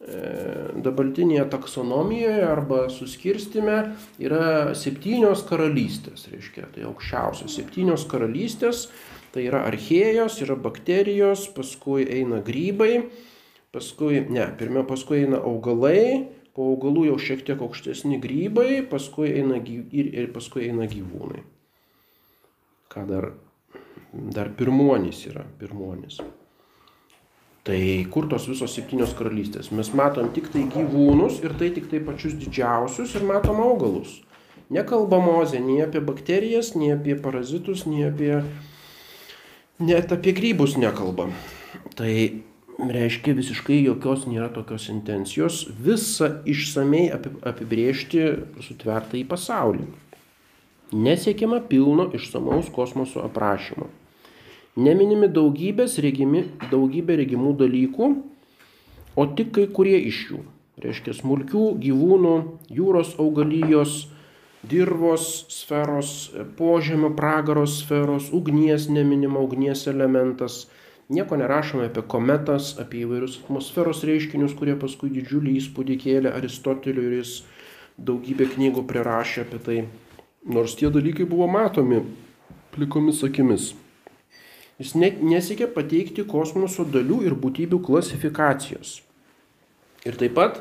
dabartinėje 0.07 1.49
taksonomijoje 1.51 2.45
arba 2.47 2.85
suskirstime 2.95 3.79
yra 4.23 4.75
septynios 4.79 5.43
karalystės, 5.49 6.29
reiškia, 6.31 6.69
tai 6.75 6.87
aukščiausios 6.87 7.57
septynios 7.59 8.07
karalystės, 8.11 8.87
tai 9.35 9.49
yra 9.49 9.65
archėjos, 9.67 10.39
yra 10.47 10.55
bakterijos, 10.57 11.49
paskui 11.57 12.07
eina 12.07 12.39
grybai, 12.47 13.09
paskui, 13.75 14.23
ne, 14.31 14.47
pirmia 14.59 14.87
paskui 14.87 15.25
eina 15.25 15.43
augalai, 15.43 16.31
po 16.55 16.71
augalų 16.71 17.09
jau 17.11 17.19
šiek 17.21 17.43
tiek 17.49 17.61
aukštesni 17.67 18.21
grybai, 18.23 18.81
paskui 18.89 19.35
eina, 19.35 19.59
ir, 19.59 20.15
ir 20.15 20.33
paskui 20.33 20.71
eina 20.71 20.87
gyvūnai. 20.89 21.43
Ką 22.95 23.05
dar, 23.11 23.33
dar 24.15 24.55
pirmuonis 24.57 25.27
yra, 25.29 25.45
pirmuonis. 25.59 26.23
Tai 27.67 28.07
kur 28.15 28.29
tos 28.31 28.45
visos 28.47 28.77
septynios 28.79 29.11
karalystės? 29.19 29.73
Mes 29.75 29.89
matom 29.99 30.29
tik 30.35 30.53
tai 30.53 30.63
gyvūnus 30.71 31.41
ir 31.43 31.57
tai 31.59 31.73
tik 31.75 31.89
tai 31.91 31.99
pačius 32.07 32.37
didžiausius 32.39 33.17
ir 33.19 33.27
matom 33.27 33.59
augalus. 33.65 34.21
Nekalba 34.71 35.19
mozė 35.23 35.59
nei 35.63 35.81
apie 35.83 36.03
bakterijas, 36.03 36.77
nei 36.79 36.93
apie 36.95 37.19
parazitus, 37.19 37.83
nei 37.91 38.07
apie... 38.07 38.37
Net 39.83 40.15
apie 40.15 40.33
grybus 40.33 40.79
nekalba. 40.79 41.27
Tai 41.99 42.13
reiškia 42.79 43.35
visiškai 43.35 43.83
jokios 43.83 44.29
nėra 44.31 44.49
tokios 44.55 44.87
intencijos 44.93 45.65
visą 45.83 46.31
išsamei 46.49 47.11
apibriežti 47.13 48.25
sutvertą 48.63 49.19
į 49.19 49.27
pasaulį. 49.29 49.87
Nesiekiama 50.95 51.65
pilno 51.67 52.13
išsamaus 52.15 52.71
kosmoso 52.71 53.27
aprašymo. 53.27 53.91
Neminimi 54.77 55.31
daugybės 55.33 55.95
regimi, 56.05 56.43
daugybė 56.69 57.15
regimų 57.23 57.55
dalykų, 57.57 58.11
o 59.17 59.25
tik 59.39 59.55
kai 59.57 59.65
kurie 59.73 59.97
iš 60.11 60.19
jų. 60.31 60.41
Reiškia 60.85 61.15
smulkių 61.17 61.63
gyvūnų, 61.81 62.33
jūros 62.77 63.15
augalijos, 63.17 63.95
dirvos 64.69 65.47
sferos, 65.49 66.11
požemio 66.59 67.09
pragaros 67.17 67.79
sferos, 67.81 68.29
ugnies 68.37 68.91
neminima, 68.93 69.41
ugnies 69.41 69.87
elementas. 69.89 70.67
Nieko 71.09 71.39
nerašome 71.41 71.89
apie 71.89 72.05
kometas, 72.05 72.75
apie 72.83 73.07
įvairius 73.07 73.39
atmosferos 73.47 74.05
reiškinius, 74.05 74.53
kurie 74.59 74.77
paskui 74.77 75.09
didžiulį 75.15 75.57
įspūdį 75.63 75.99
kėlė 76.03 76.35
Aristoteliui 76.37 77.09
ir 77.09 77.17
jis 77.23 77.35
daugybę 77.97 78.51
knygų 78.53 78.85
prirašė 78.93 79.47
apie 79.47 79.65
tai. 79.71 79.81
Nors 80.45 80.77
tie 80.77 80.93
dalykai 80.93 81.25
buvo 81.25 81.49
matomi 81.49 82.05
plikomis 82.77 83.25
akimis. 83.25 83.73
Jis 84.77 84.93
nesiekia 84.99 85.71
pateikti 85.73 86.27
kosmoso 86.29 86.85
dalių 86.85 87.23
ir 87.25 87.35
būtybių 87.41 87.79
klasifikacijos. 87.87 88.99
Ir 90.05 90.19
taip 90.21 90.35
pat 90.37 90.59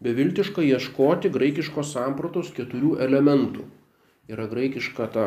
beviltiška 0.00 0.64
ieškoti 0.64 1.28
graikiškos 1.34 1.92
sampratos 1.92 2.48
keturių 2.56 2.96
elementų. 3.04 3.66
Yra 4.32 4.48
graikiška 4.48 5.08
ta 5.12 5.26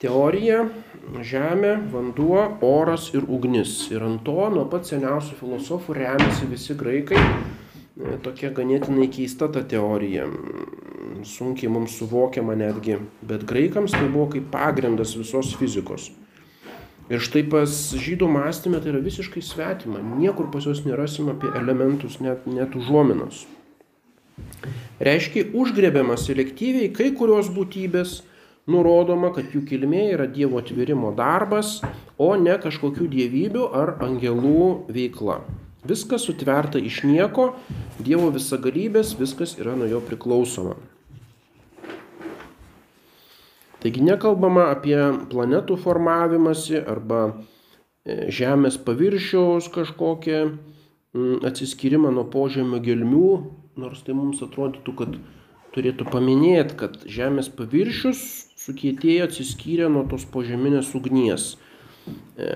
teorija- 0.00 0.64
žemė, 1.32 1.74
vanduo, 1.92 2.56
oras 2.62 3.10
ir 3.14 3.28
ugnis. 3.28 3.90
Ir 3.92 4.02
ant 4.02 4.24
to 4.24 4.48
nuo 4.48 4.64
pat 4.64 4.88
seniausių 4.88 5.36
filosofų 5.42 5.98
remiasi 6.00 6.48
visi 6.48 6.74
graikai. 6.74 7.20
Tokia 8.22 8.50
ganėtinai 8.50 9.10
keista 9.12 9.52
ta 9.52 9.60
teorija, 9.60 10.24
sunkiai 11.22 11.68
mums 11.68 11.98
suvokiama 11.98 12.56
netgi, 12.56 12.98
bet 13.22 13.44
graikams 13.44 13.92
tai 13.92 14.08
buvo 14.08 14.30
kaip 14.32 14.50
pagrindas 14.50 15.12
visos 15.14 15.54
fizikos. 15.60 16.10
Ir 17.12 17.20
štai 17.20 17.42
pas 17.52 17.68
žydų 18.00 18.24
mąstymę 18.32 18.78
tai 18.80 18.88
yra 18.94 19.00
visiškai 19.04 19.42
svetima. 19.44 20.00
Niekur 20.16 20.46
pas 20.52 20.64
juos 20.64 20.80
nerasim 20.86 21.28
apie 21.28 21.50
elementus, 21.58 22.22
net, 22.24 22.46
net 22.48 22.72
užuominos. 22.78 23.42
Reiškia, 25.02 25.50
užgrėbiama 25.52 26.16
selektyviai 26.16 26.88
kai 26.96 27.10
kurios 27.18 27.50
būtybės, 27.52 28.22
nurodoma, 28.70 29.32
kad 29.36 29.52
jų 29.52 29.64
kilmė 29.68 30.06
yra 30.14 30.28
Dievo 30.30 30.62
atvirimo 30.62 31.10
darbas, 31.18 31.80
o 32.16 32.30
ne 32.40 32.56
kažkokių 32.62 33.10
dievybių 33.12 33.66
ar 33.76 33.96
angelų 34.06 34.70
veikla. 34.88 35.42
Viskas 35.84 36.24
sutverta 36.30 36.80
iš 36.80 37.02
nieko, 37.04 37.50
Dievo 38.00 38.30
visagalybės, 38.32 39.16
viskas 39.20 39.58
yra 39.60 39.76
nuo 39.76 39.90
jo 39.90 40.00
priklausoma. 40.06 40.78
Taigi 43.82 44.02
nekalbama 44.06 44.68
apie 44.70 44.98
planetų 45.32 45.76
formavimąsi 45.82 46.78
arba 46.86 47.22
e, 47.32 48.30
Žemės 48.30 48.78
paviršiaus 48.86 49.66
kažkokią 49.74 50.44
atsiskyrimą 51.44 52.12
nuo 52.14 52.24
požemio 52.32 52.78
gelmių, 52.80 53.32
nors 53.76 54.00
tai 54.06 54.14
mums 54.16 54.40
atrodytų, 54.44 54.94
kad 54.96 55.16
turėtų 55.74 56.06
paminėti, 56.12 56.76
kad 56.78 56.96
Žemės 57.08 57.50
paviršius 57.52 58.22
sukietėjo 58.62 59.26
atsiskyrė 59.28 59.90
nuo 59.92 60.06
tos 60.08 60.24
požeminės 60.30 60.92
ugnies. 60.96 61.56
E, 62.36 62.48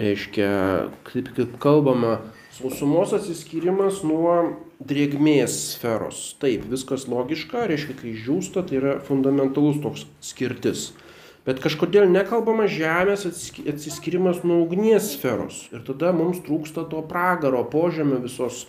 reiškia, 0.00 0.48
kaip, 1.08 1.32
kaip 1.36 1.58
kalbama, 1.62 2.20
sausumos 2.52 3.14
atsiskyrimas 3.16 4.02
nuo 4.04 4.34
drėgmės 4.84 5.54
sferos. 5.72 6.32
Taip, 6.42 6.66
viskas 6.70 7.06
logiška, 7.08 7.64
reiškia, 7.70 7.96
kai 8.00 8.12
žiūsta, 8.18 8.64
tai 8.68 8.80
yra 8.80 8.98
fundamentalus 9.06 9.80
toks 9.82 10.04
skirtis. 10.24 10.90
Bet 11.46 11.58
kažkodėl 11.62 12.06
nekalbama 12.12 12.68
žemės 12.70 13.24
atsiskyrimas 13.26 14.44
nuo 14.46 14.60
ugnies 14.62 15.08
sferos. 15.16 15.64
Ir 15.74 15.82
tada 15.86 16.12
mums 16.14 16.38
trūksta 16.44 16.84
to 16.90 17.00
pragaro, 17.08 17.64
požemio 17.66 18.20
visos, 18.22 18.66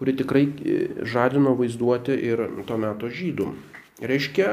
kuri 0.00 0.12
tikrai 0.18 0.44
e, 0.44 0.80
žadino 1.08 1.54
vaizduoti 1.56 2.18
ir 2.18 2.42
to 2.68 2.76
meto 2.80 3.08
žydų. 3.08 3.46
Reiškia, 4.02 4.50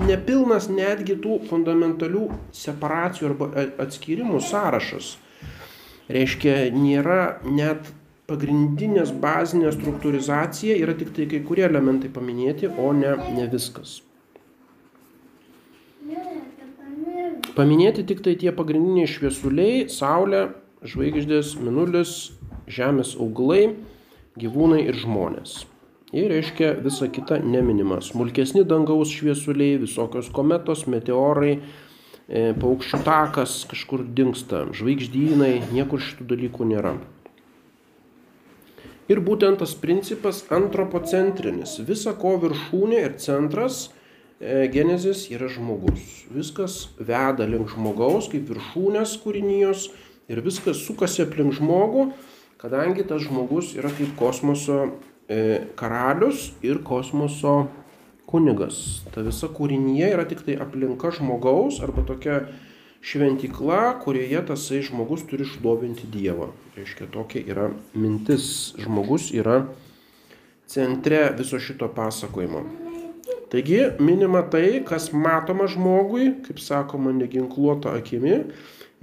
nepilnas 0.00 0.66
netgi 0.72 1.14
tų 1.22 1.44
fundamentalių 1.50 2.26
separacijų 2.56 3.30
arba 3.30 3.50
atskirimų 3.84 4.40
sąrašas. 4.42 5.14
Reiškia, 6.12 6.68
nėra 6.74 7.38
net 7.48 7.92
pagrindinės 8.28 9.12
bazinė 9.20 9.70
struktūrizacija 9.72 10.76
yra 10.80 10.94
tik 10.96 11.12
tai 11.16 11.28
kai 11.30 11.40
kurie 11.44 11.64
elementai 11.64 12.10
paminėti, 12.12 12.68
o 12.68 12.92
ne, 12.96 13.14
ne 13.36 13.46
viskas. 13.52 14.02
Paminėti 17.54 18.02
tik 18.08 18.20
tai 18.24 18.34
tie 18.40 18.50
pagrindiniai 18.52 19.08
šviesuliai- 19.08 19.84
Saulė, 19.98 20.48
žvaigždės, 20.84 21.54
minulis, 21.60 22.32
žemės 22.66 23.14
augalai, 23.16 23.76
gyvūnai 24.40 24.82
ir 24.88 24.98
žmonės. 24.98 25.64
Ir 26.14 26.28
reiškia 26.30 26.74
visa 26.82 27.08
kita 27.08 27.40
neminima. 27.42 28.00
Smulkesni 28.02 28.64
dangaus 28.66 29.10
šviesuliai, 29.10 29.80
visokios 29.82 30.28
kometos, 30.30 30.84
meteorai, 30.86 31.60
paukščių 32.28 33.02
takas 33.04 33.58
kažkur 33.68 34.04
dinksta, 34.16 34.64
žvaigždynai, 34.72 35.58
niekur 35.74 36.00
šitų 36.00 36.28
dalykų 36.30 36.68
nėra. 36.70 36.94
Ir 39.12 39.20
būtent 39.20 39.60
tas 39.60 39.74
principas 39.76 40.40
antropocentrinis. 40.48 41.76
Visa 41.84 42.14
ko 42.16 42.38
viršūnė 42.40 43.02
ir 43.04 43.16
centras 43.20 43.90
e, 44.40 44.64
genezės 44.72 45.26
yra 45.28 45.50
žmogus. 45.52 46.24
Viskas 46.32 46.78
veda 46.96 47.44
link 47.44 47.68
žmogaus 47.74 48.30
kaip 48.32 48.48
viršūnės 48.48 49.18
kūrinijos 49.20 49.90
ir 50.32 50.40
viskas 50.40 50.80
sukasi 50.86 51.26
aplink 51.26 51.52
žmogų, 51.58 52.06
kadangi 52.56 53.04
tas 53.04 53.26
žmogus 53.26 53.74
yra 53.76 53.92
kaip 53.92 54.16
kosmoso 54.16 54.86
e, 55.28 55.60
karalius 55.76 56.54
ir 56.64 56.80
kosmoso 56.80 57.66
kunigas. 58.30 59.02
Ta 59.14 59.24
visa 59.26 59.48
kūrinyje 59.52 60.12
yra 60.14 60.26
tik 60.28 60.44
tai 60.46 60.58
aplinka 60.60 61.12
žmogaus 61.14 61.80
arba 61.84 62.04
tokia 62.06 62.44
šventikla, 63.04 63.98
kurioje 64.04 64.40
tasai 64.48 64.80
žmogus 64.86 65.26
turi 65.28 65.44
šlovinti 65.48 66.08
Dievą. 66.10 66.52
Reiškia, 66.78 67.10
tokia 67.12 67.44
yra 67.44 67.68
mintis. 67.92 68.72
Žmogus 68.80 69.28
yra 69.36 69.66
centre 70.70 71.26
viso 71.36 71.60
šito 71.60 71.90
pasakojimo. 71.92 72.64
Taigi 73.52 73.82
minima 74.00 74.42
tai, 74.50 74.80
kas 74.88 75.12
matoma 75.12 75.68
žmogui, 75.70 76.32
kaip 76.46 76.58
sakoma, 76.58 77.12
neginkluota 77.14 77.92
akimi 77.94 78.40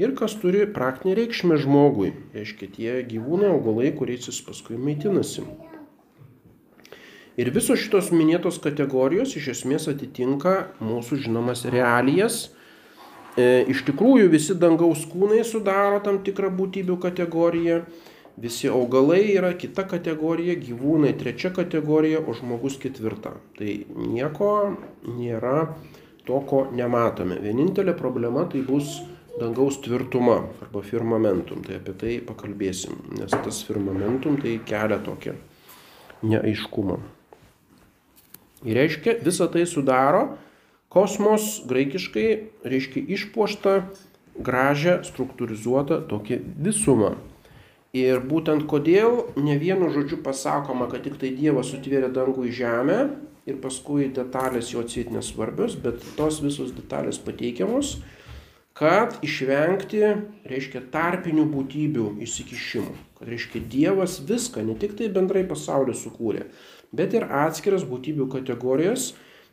ir 0.01 0.15
kas 0.17 0.33
turi 0.41 0.65
praktinį 0.75 1.13
reikšmę 1.21 1.59
žmogui. 1.61 2.09
Reiškia 2.35 2.71
tie 2.73 2.95
gyvūnai, 3.07 3.53
augalai, 3.53 3.93
kuriais 3.95 4.27
jis 4.27 4.41
paskui 4.43 4.81
maitinasi. 4.81 5.45
Ir 7.39 7.47
visos 7.55 7.79
šitos 7.79 8.09
minėtos 8.11 8.57
kategorijos 8.59 9.37
iš 9.39 9.53
esmės 9.53 9.87
atitinka 9.87 10.73
mūsų 10.83 11.21
žinomas 11.23 11.63
realijas. 11.71 12.49
E, 13.39 13.63
iš 13.71 13.85
tikrųjų 13.87 14.27
visi 14.33 14.57
dangaus 14.59 15.05
kūnai 15.07 15.45
sudaro 15.47 16.01
tam 16.03 16.19
tikrą 16.25 16.49
būtybių 16.51 16.97
kategoriją, 16.99 17.77
visi 18.41 18.67
augalai 18.67 19.21
yra 19.37 19.53
kita 19.55 19.85
kategorija, 19.87 20.57
gyvūnai 20.59 21.13
trečia 21.19 21.53
kategorija, 21.55 22.19
o 22.19 22.35
žmogus 22.35 22.75
ketvirta. 22.81 23.37
Tai 23.55 23.77
nieko 23.95 24.51
nėra 25.07 25.71
to, 26.27 26.41
ko 26.51 26.65
nematome. 26.75 27.39
Vienintelė 27.39 27.95
problema 27.95 28.43
tai 28.51 28.65
bus 28.67 28.97
dangaus 29.39 29.79
tvirtuma 29.85 30.41
arba 30.67 30.83
firmamentum. 30.83 31.63
Tai 31.63 31.79
apie 31.79 31.95
tai 31.95 32.19
pakalbėsim, 32.27 32.99
nes 33.15 33.31
tas 33.31 33.63
firmamentum 33.67 34.35
tai 34.43 34.59
kelia 34.67 34.99
tokią 35.07 35.39
neaiškumą. 36.27 36.99
Ir 38.67 38.77
reiškia, 38.77 39.17
visą 39.25 39.47
tai 39.49 39.65
sudaro 39.65 40.35
kosmos, 40.91 41.61
graikiškai 41.69 42.27
reiškia 42.67 43.03
išpuoštą, 43.15 43.75
gražią, 44.41 45.01
struktūrizuotą 45.07 46.01
tokią 46.09 46.39
visumą. 46.61 47.15
Ir 47.91 48.21
būtent 48.23 48.63
kodėl 48.71 49.25
ne 49.35 49.57
vienu 49.59 49.89
žodžiu 49.91 50.21
pasakoma, 50.23 50.87
kad 50.91 51.03
tik 51.03 51.17
tai 51.19 51.33
Dievas 51.35 51.73
sutvėrė 51.73 52.07
dangų 52.15 52.47
į 52.47 52.53
žemę 52.61 52.99
ir 53.49 53.57
paskui 53.59 54.07
detalės 54.15 54.71
jo 54.71 54.85
atsėt 54.85 55.11
nesvarbios, 55.11 55.75
bet 55.75 55.99
tos 56.15 56.39
visos 56.43 56.71
detalės 56.71 57.19
pateikiamos, 57.19 57.97
kad 58.77 59.17
išvengti, 59.25 60.05
reiškia, 60.47 60.85
tarpinių 60.93 61.43
būtybių 61.51 62.07
įsikišimų. 62.23 62.95
Kad, 63.19 63.27
reiškia, 63.27 63.63
Dievas 63.73 64.21
viską, 64.23 64.63
ne 64.65 64.77
tik 64.79 64.95
tai 64.99 65.11
bendrai 65.11 65.43
pasaulį 65.49 65.97
sukūrė, 65.97 66.47
bet 66.95 67.15
ir 67.17 67.27
atskiras 67.27 67.85
būtybių 67.87 68.27
kategorijas 68.31 69.11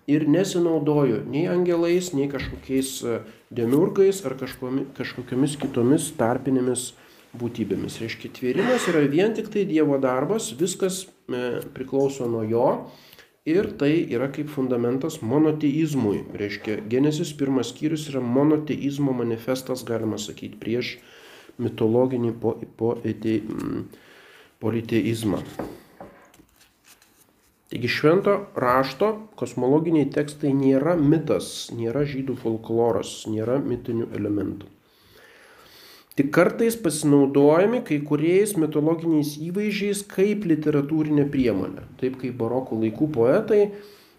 ir 0.09 0.25
nesinaudoju 0.29 1.23
nei 1.29 1.47
angelais, 1.51 2.13
nei 2.17 2.29
kažkokiais 2.33 2.95
e, 3.05 3.19
demiurgais 3.55 4.23
ar 4.27 4.39
kažkokiamis 4.41 5.59
kitomis 5.61 6.09
tarpinėmis 6.19 6.93
būtybėmis. 7.39 7.99
Reiškia, 8.01 8.33
tvėrimas 8.39 8.89
yra 8.89 9.05
vien 9.11 9.37
tik 9.37 9.51
tai 9.53 9.67
Dievo 9.69 9.99
darbas, 10.01 10.51
viskas 10.57 11.05
e, 11.05 11.61
priklauso 11.77 12.29
nuo 12.31 12.43
jo 12.49 12.69
ir 13.49 13.71
tai 13.81 13.93
yra 14.09 14.31
kaip 14.33 14.49
fundamentas 14.53 15.21
monoteizmui. 15.21 16.23
Reiškia, 16.41 16.81
Genesis 16.89 17.35
pirmas 17.37 17.75
skyrius 17.75 18.09
yra 18.13 18.25
monoteizmo 18.25 19.13
manifestas, 19.17 19.85
galima 19.89 20.21
sakyti, 20.21 20.57
prieš 20.61 20.97
mitologinį 21.61 22.33
po, 22.41 22.55
po, 22.79 22.95
politeizmą. 24.63 25.43
Taigi 27.69 27.89
švento 27.93 28.35
rašto 28.57 29.11
kosmologiniai 29.37 30.09
tekstai 30.09 30.55
nėra 30.57 30.95
mitas, 30.97 31.69
nėra 31.77 32.07
žydų 32.09 32.39
folkloras, 32.41 33.27
nėra 33.29 33.59
mitinių 33.61 34.09
elementų. 34.17 34.71
Tik 36.19 36.33
kartais 36.35 36.75
pasinaudojami 36.83 37.83
kai 37.87 38.01
kuriais 38.09 38.57
mitologiniais 38.59 39.37
įvaizdžiais 39.39 40.01
kaip 40.11 40.49
literatūrinė 40.51 41.29
priemonė. 41.31 41.85
Taip 42.01 42.17
kaip 42.23 42.35
baroko 42.41 42.81
laikų 42.81 43.07
poetai 43.15 43.61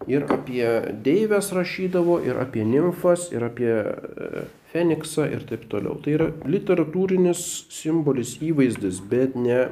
ir 0.08 0.24
apie 0.32 0.64
deivės 1.04 1.50
rašydavo, 1.52 2.22
ir 2.24 2.40
apie 2.40 2.64
nimfas, 2.64 3.28
ir 3.34 3.44
apie 3.50 3.74
e, 3.74 4.46
Feniksą 4.70 5.26
ir 5.34 5.44
taip 5.50 5.66
toliau. 5.68 5.98
Tai 6.00 6.14
yra 6.14 6.30
literatūrinis 6.46 7.44
simbolis 7.74 8.36
įvaizdis, 8.38 9.02
bet 9.10 9.34
ne 9.36 9.64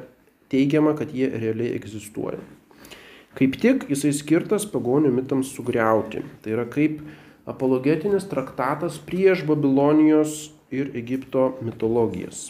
teigiama, 0.51 0.99
kad 0.99 1.15
jie 1.15 1.31
realiai 1.31 1.77
egzistuoja. 1.79 2.43
Kaip 3.39 3.55
tik 3.63 3.87
jisai 3.87 4.11
skirtas 4.17 4.67
pagonių 4.67 5.13
mitams 5.15 5.53
sugriauti. 5.55 6.25
Tai 6.43 6.55
yra 6.57 6.65
kaip 6.67 7.05
apologetinis 7.49 8.27
traktatas 8.27 8.99
prieš 8.99 9.45
Babilonijos 9.47 10.49
ir 10.75 10.91
Egipto 10.99 11.53
mitologijas. 11.63 12.49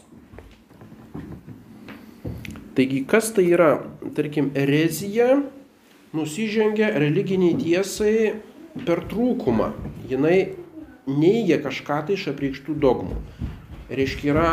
Taigi, 2.78 3.02
kas 3.10 3.32
tai 3.34 3.44
yra? 3.52 3.82
Tarkim, 4.16 4.48
erezija 4.56 5.42
nusižengia 6.16 6.92
religiniai 6.96 7.58
tiesai 7.58 8.16
per 8.86 9.02
trūkumą. 9.10 9.72
Jinai 10.08 10.54
neigia 11.08 11.58
kažką 11.62 12.00
tai 12.08 12.16
iš 12.16 12.28
apreikštų 12.32 12.76
dogmų. 12.80 13.18
Reiškia, 13.88 14.32
yra 14.32 14.48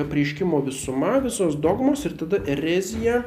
apreiškimo 0.00 0.60
visuma, 0.66 1.18
visos 1.22 1.56
dogmos 1.58 2.04
ir 2.06 2.14
tada 2.18 2.38
erezija 2.48 3.24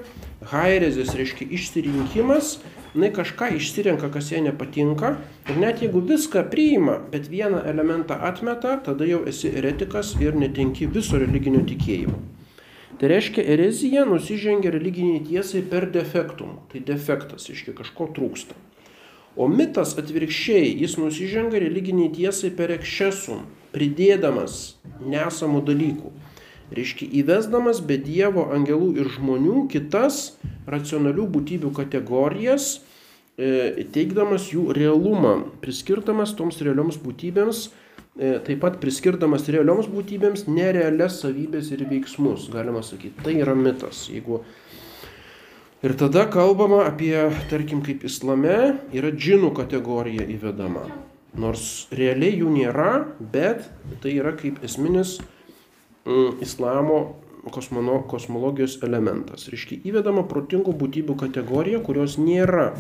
hairezis 0.52 1.14
reiškia 1.18 1.48
išsirinkimas, 1.58 2.58
jinai 2.94 3.10
kažką 3.16 3.54
išsirenka, 3.58 4.10
kas 4.14 4.32
jai 4.32 4.44
nepatinka 4.46 5.16
ir 5.50 5.60
net 5.62 5.82
jeigu 5.82 6.04
viską 6.04 6.46
priima, 6.52 7.00
bet 7.12 7.30
vieną 7.32 7.64
elementą 7.70 8.20
atmeta, 8.30 8.78
tada 8.86 9.08
jau 9.10 9.24
esi 9.30 9.52
eretikas 9.54 10.16
ir 10.22 10.38
netenki 10.38 10.88
viso 10.88 11.20
religinio 11.22 11.64
tikėjimo. 11.68 12.20
Tai 13.00 13.10
reiškia, 13.10 13.44
erezija 13.56 14.06
nusižengia 14.06 14.72
religiniai 14.72 15.24
tiesai 15.26 15.64
per 15.68 15.90
defektum. 15.92 16.60
Tai 16.72 16.80
defektas, 16.88 17.50
reiškia, 17.50 17.74
kažko 17.80 18.08
trūksta. 18.16 18.56
O 19.36 19.48
mitas 19.50 19.96
atvirkščiai, 19.98 20.70
jis 20.78 21.00
nusižengia 21.02 21.64
religiniai 21.64 22.12
tiesai 22.14 22.52
per 22.54 22.72
ekšesum, 22.76 23.48
pridėdamas 23.74 24.78
nesamų 25.02 25.64
dalykų. 25.66 26.14
Reiškia, 26.72 27.10
įvesdamas 27.20 27.82
be 27.84 27.98
Dievo 28.00 28.48
angelų 28.56 28.94
ir 29.02 29.10
žmonių 29.12 29.68
kitas 29.72 30.38
racionalių 30.70 31.28
būtybių 31.36 31.74
kategorijas, 31.76 32.82
e, 33.36 33.84
teikdamas 33.94 34.48
jų 34.54 34.70
realumą, 34.78 35.36
priskirdamas 35.62 36.34
toms 36.38 36.62
realioms 36.64 36.98
būtybėms, 37.04 37.68
e, 38.18 38.40
taip 38.48 38.64
pat 38.64 38.80
priskirdamas 38.80 39.50
realioms 39.50 39.90
būtybėms 39.92 40.48
nerealias 40.48 41.20
savybės 41.22 41.72
ir 41.76 41.86
veiksmus, 41.90 42.50
galima 42.54 42.82
sakyti. 42.82 43.22
Tai 43.24 43.36
yra 43.36 43.56
mitas. 43.56 44.08
Jeigu... 44.10 44.44
Ir 45.84 45.98
tada 46.00 46.30
kalbama 46.32 46.86
apie, 46.88 47.28
tarkim, 47.52 47.82
kaip 47.84 48.06
islame 48.08 48.80
yra 48.96 49.10
džinų 49.12 49.50
kategorija 49.58 50.24
įvedama. 50.32 50.86
Nors 51.36 51.90
realiai 51.92 52.38
jų 52.40 52.54
nėra, 52.54 52.92
bet 53.20 53.66
tai 54.00 54.14
yra 54.16 54.32
kaip 54.38 54.62
esminis 54.64 55.18
islamo 56.42 57.16
kosmono, 57.52 58.02
kosmologijos 58.08 58.78
elementas. 58.84 59.48
Reiškia, 59.52 59.82
įvedama 59.88 60.26
protingų 60.30 60.76
būtybių 60.80 61.16
kategorija, 61.26 61.82
kurios 61.84 62.18
nėra. 62.20 62.72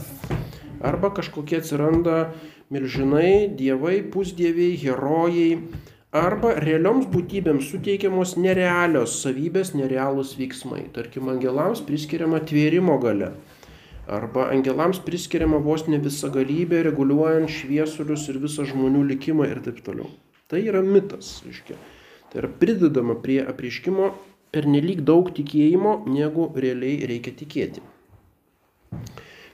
Arba 0.83 1.13
kažkokie 1.15 1.61
atsiranda 1.61 2.33
milžinai, 2.73 3.49
dievai, 3.55 4.01
pusdieviai, 4.13 4.75
herojai. 4.81 5.49
Arba 6.13 6.53
realioms 6.61 7.07
būtybėms 7.09 7.71
suteikiamos 7.71 8.35
nerealios 8.37 9.15
savybės, 9.23 9.73
nerealūs 9.73 10.35
veiksmai. 10.37 10.83
Tarkim, 10.93 11.31
angelams 11.33 11.81
priskiriama 11.87 12.43
tvėrimo 12.45 12.99
gale. 13.01 13.31
Arba 14.03 14.49
angelams 14.51 14.99
priskiriama 15.01 15.57
vos 15.63 15.87
ne 15.87 15.97
visa 16.03 16.29
galybė, 16.29 16.83
reguliuojant 16.89 17.49
šviesulius 17.49 18.27
ir 18.29 18.37
visą 18.43 18.67
žmonių 18.69 19.07
likimą 19.13 19.47
ir 19.49 19.63
taip 19.65 19.81
toliau. 19.85 20.11
Tai 20.51 20.59
yra 20.61 20.83
mitas, 20.85 21.39
reiškia. 21.47 21.79
Tai 22.33 22.41
yra 22.41 22.49
pridedama 22.59 23.13
prie 23.21 23.43
apriškimo 23.45 24.07
per 24.53 24.65
nelik 24.65 25.03
daug 25.05 25.29
tikėjimo, 25.37 25.99
negu 26.09 26.47
realiai 26.57 27.05
reikia 27.09 27.33
tikėti. 27.37 27.83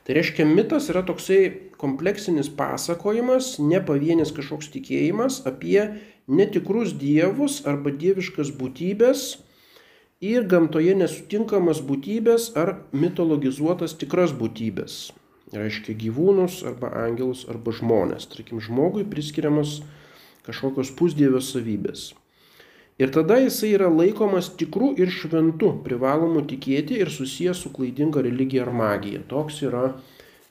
Tai 0.07 0.15
reiškia, 0.15 0.45
mitas 0.47 0.87
yra 0.89 1.03
toksai 1.05 1.41
kompleksinis 1.77 2.47
pasakojimas, 2.55 3.57
ne 3.59 3.81
pavienis 3.83 4.31
kažkoks 4.35 4.71
tikėjimas 4.73 5.41
apie 5.51 5.83
netikrus 6.31 6.95
dievus 6.97 7.59
arba 7.67 7.91
dieviškas 7.91 8.49
būtybės 8.57 9.25
ir 10.23 10.47
gamtoje 10.49 10.95
nesutinkamas 10.99 11.83
būtybės 11.85 12.49
ar 12.59 12.77
mitologizuotas 12.91 13.93
tikras 13.99 14.33
būtybės. 14.39 15.11
Reiškia 15.55 15.95
gyvūnus 15.97 16.61
arba 16.67 16.91
angelus 17.03 17.43
arba 17.49 17.75
žmonės. 17.75 18.31
Tarkim, 18.31 18.63
žmogui 18.63 19.05
priskiriamas 19.09 19.79
kažkokios 20.45 20.95
pusdievio 20.97 21.41
savybės. 21.41 22.11
Ir 22.99 23.13
tada 23.15 23.37
jisai 23.39 23.69
yra 23.77 23.87
laikomas 23.87 24.49
tikru 24.59 24.89
ir 24.99 25.07
šventu, 25.15 25.69
privalomu 25.85 26.41
tikėti 26.47 26.97
ir 26.99 27.07
susijęs 27.13 27.61
su 27.63 27.69
klaidinga 27.71 28.19
religija 28.25 28.65
ar 28.65 28.71
magija. 28.75 29.21
Toks 29.29 29.61
yra 29.63 29.83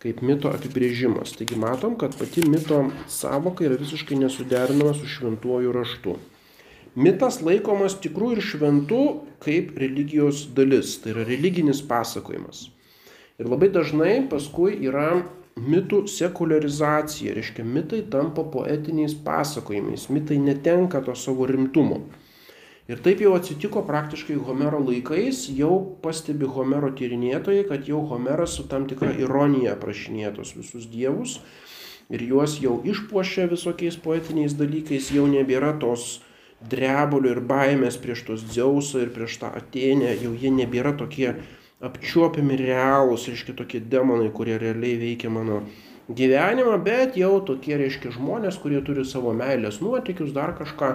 kaip 0.01 0.23
mito 0.25 0.49
apibrėžimas. 0.49 1.35
Taigi 1.37 1.59
matom, 1.61 1.99
kad 2.01 2.15
pati 2.17 2.47
mito 2.49 2.79
savoka 3.13 3.67
yra 3.67 3.77
visiškai 3.77 4.17
nesuderinama 4.23 4.95
su 4.97 5.11
šventuoju 5.13 5.75
raštu. 5.77 6.15
Mitas 6.97 7.43
laikomas 7.45 7.99
tikrų 8.01 8.31
ir 8.39 8.41
šventų 8.43 9.03
kaip 9.45 9.77
religijos 9.79 10.47
dalis, 10.57 10.95
tai 11.03 11.13
yra 11.13 11.27
religinis 11.29 11.83
pasakojimas. 11.91 12.63
Ir 13.39 13.51
labai 13.53 13.69
dažnai 13.75 14.15
paskui 14.31 14.79
yra 14.89 15.21
mitų 15.59 16.07
sekularizacija, 16.09 17.35
reiškia 17.37 17.67
mitai 17.67 18.01
tampa 18.09 18.47
poetiniais 18.57 19.13
pasakojimais, 19.27 20.09
mitai 20.09 20.41
netenka 20.41 21.05
to 21.05 21.15
savo 21.19 21.45
rimtumo. 21.51 22.01
Ir 22.89 23.03
taip 23.05 23.21
jau 23.21 23.35
atsitiko 23.37 23.83
praktiškai 23.85 24.39
Homero 24.47 24.79
laikais, 24.81 25.43
jau 25.53 25.75
pastebi 26.01 26.47
Homero 26.49 26.89
tyrinėtojai, 26.97 27.67
kad 27.69 27.85
jau 27.85 27.99
Homeras 28.09 28.55
su 28.57 28.65
tam 28.71 28.87
tikra 28.89 29.11
ironija 29.21 29.75
aprašinėtos 29.77 30.55
visus 30.57 30.87
dievus 30.89 31.35
ir 32.09 32.25
juos 32.25 32.55
jau 32.63 32.79
išpuošia 32.89 33.45
visokiais 33.51 33.99
poetiniais 34.01 34.57
dalykais, 34.57 35.11
jau 35.13 35.27
nebėra 35.29 35.75
tos 35.83 36.23
drebulio 36.65 37.35
ir 37.37 37.43
baimės 37.45 38.01
prieš 38.01 38.25
tos 38.31 38.47
Dzeusą 38.49 39.05
ir 39.05 39.13
prieš 39.13 39.37
tą 39.43 39.53
Atenę, 39.61 40.15
jau 40.23 40.33
jie 40.33 40.49
nebėra 40.49 40.95
tokie 40.97 41.35
apčiuopiami 41.85 42.57
realūs, 42.63 43.29
reiškia 43.29 43.59
tokie 43.61 43.85
demonai, 43.85 44.33
kurie 44.33 44.57
realiai 44.57 44.97
veikia 45.05 45.29
mano 45.29 45.61
gyvenimą, 46.09 46.79
bet 46.85 47.17
jau 47.21 47.39
tokie, 47.45 47.77
reiškia, 47.77 48.13
žmonės, 48.17 48.57
kurie 48.63 48.81
turi 48.85 49.05
savo 49.05 49.35
meilės 49.37 49.83
nuotikius, 49.85 50.33
dar 50.37 50.55
kažką. 50.57 50.91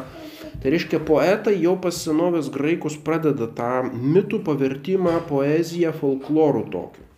Tai 0.64 0.74
reiškia, 0.74 1.00
poetai 1.06 1.56
jau 1.62 1.76
pas 1.82 1.98
senovės 2.06 2.50
graikus 2.54 2.98
pradeda 2.98 3.48
tą 3.48 3.86
mitų 3.94 4.42
pavertimą 4.48 5.20
poeziją 5.30 5.94
folklorų 6.00 6.68
tokiu. 6.74 7.10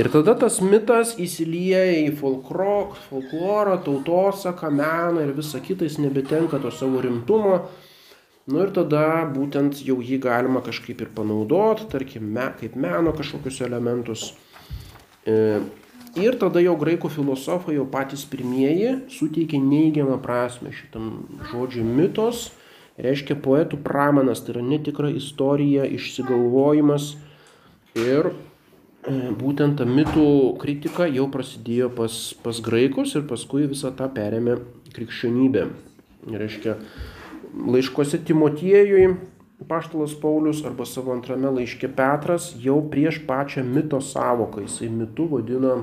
Ir 0.00 0.08
tada 0.08 0.32
tas 0.40 0.56
mitas 0.64 1.18
įsilieja 1.20 1.98
į 2.06 2.12
folkloro, 2.16 2.94
folklorą, 3.10 3.76
tautosaką, 3.84 4.70
meną 4.72 5.26
ir 5.26 5.34
visą 5.36 5.60
kitą, 5.60 5.84
jis 5.84 5.98
nebetenka 6.00 6.60
to 6.62 6.70
savo 6.72 7.02
rimtumo. 7.04 7.66
Nu 8.48 8.64
ir 8.64 8.72
tada 8.74 9.22
būtent 9.28 9.82
jau 9.84 9.98
jį 10.02 10.16
galima 10.24 10.64
kažkaip 10.64 11.04
ir 11.04 11.12
panaudoti, 11.14 11.84
tarkim, 11.92 12.24
me, 12.24 12.48
kaip 12.58 12.72
meno 12.74 13.12
kažkokius 13.14 13.60
elementus. 13.68 14.32
E, 15.28 15.60
ir 16.20 16.38
tada 16.40 16.62
jau 16.62 16.76
graikų 16.80 17.10
filosofai, 17.12 17.76
jau 17.78 17.86
patys 17.88 18.24
pirmieji, 18.28 18.94
suteikė 19.12 19.60
neigiamą 19.62 20.18
prasme 20.22 20.74
šitam 20.76 21.12
žodžiui 21.52 21.84
mitos. 21.86 22.50
Reiškia 23.02 23.38
poetų 23.40 23.78
pramanas, 23.82 24.42
tai 24.44 24.52
yra 24.56 24.62
netikra 24.66 25.08
istorija, 25.16 25.86
išsigalvojimas 25.88 27.14
ir 27.96 28.34
E, 29.02 29.12
būtent 29.34 29.80
ta 29.80 29.84
mitų 29.88 30.24
kritika 30.62 31.08
jau 31.10 31.24
prasidėjo 31.30 31.88
pas, 31.96 32.14
pas 32.44 32.58
graikus 32.62 33.16
ir 33.18 33.24
paskui 33.26 33.64
visą 33.66 33.90
tą 33.98 34.06
perėmė 34.14 34.60
krikščionybė. 34.94 35.64
Reiškia, 36.30 36.76
laiškose 37.66 38.20
Timotiejui 38.28 39.08
Paštalas 39.68 40.14
Paulius 40.20 40.64
arba 40.66 40.86
savo 40.88 41.12
antrame 41.14 41.50
laiške 41.58 41.90
Petras 41.96 42.52
jau 42.60 42.80
prieš 42.90 43.20
pačią 43.28 43.64
mito 43.66 44.00
savoką, 44.00 44.64
jisai 44.66 44.88
mitu 44.90 45.28
vadina 45.30 45.82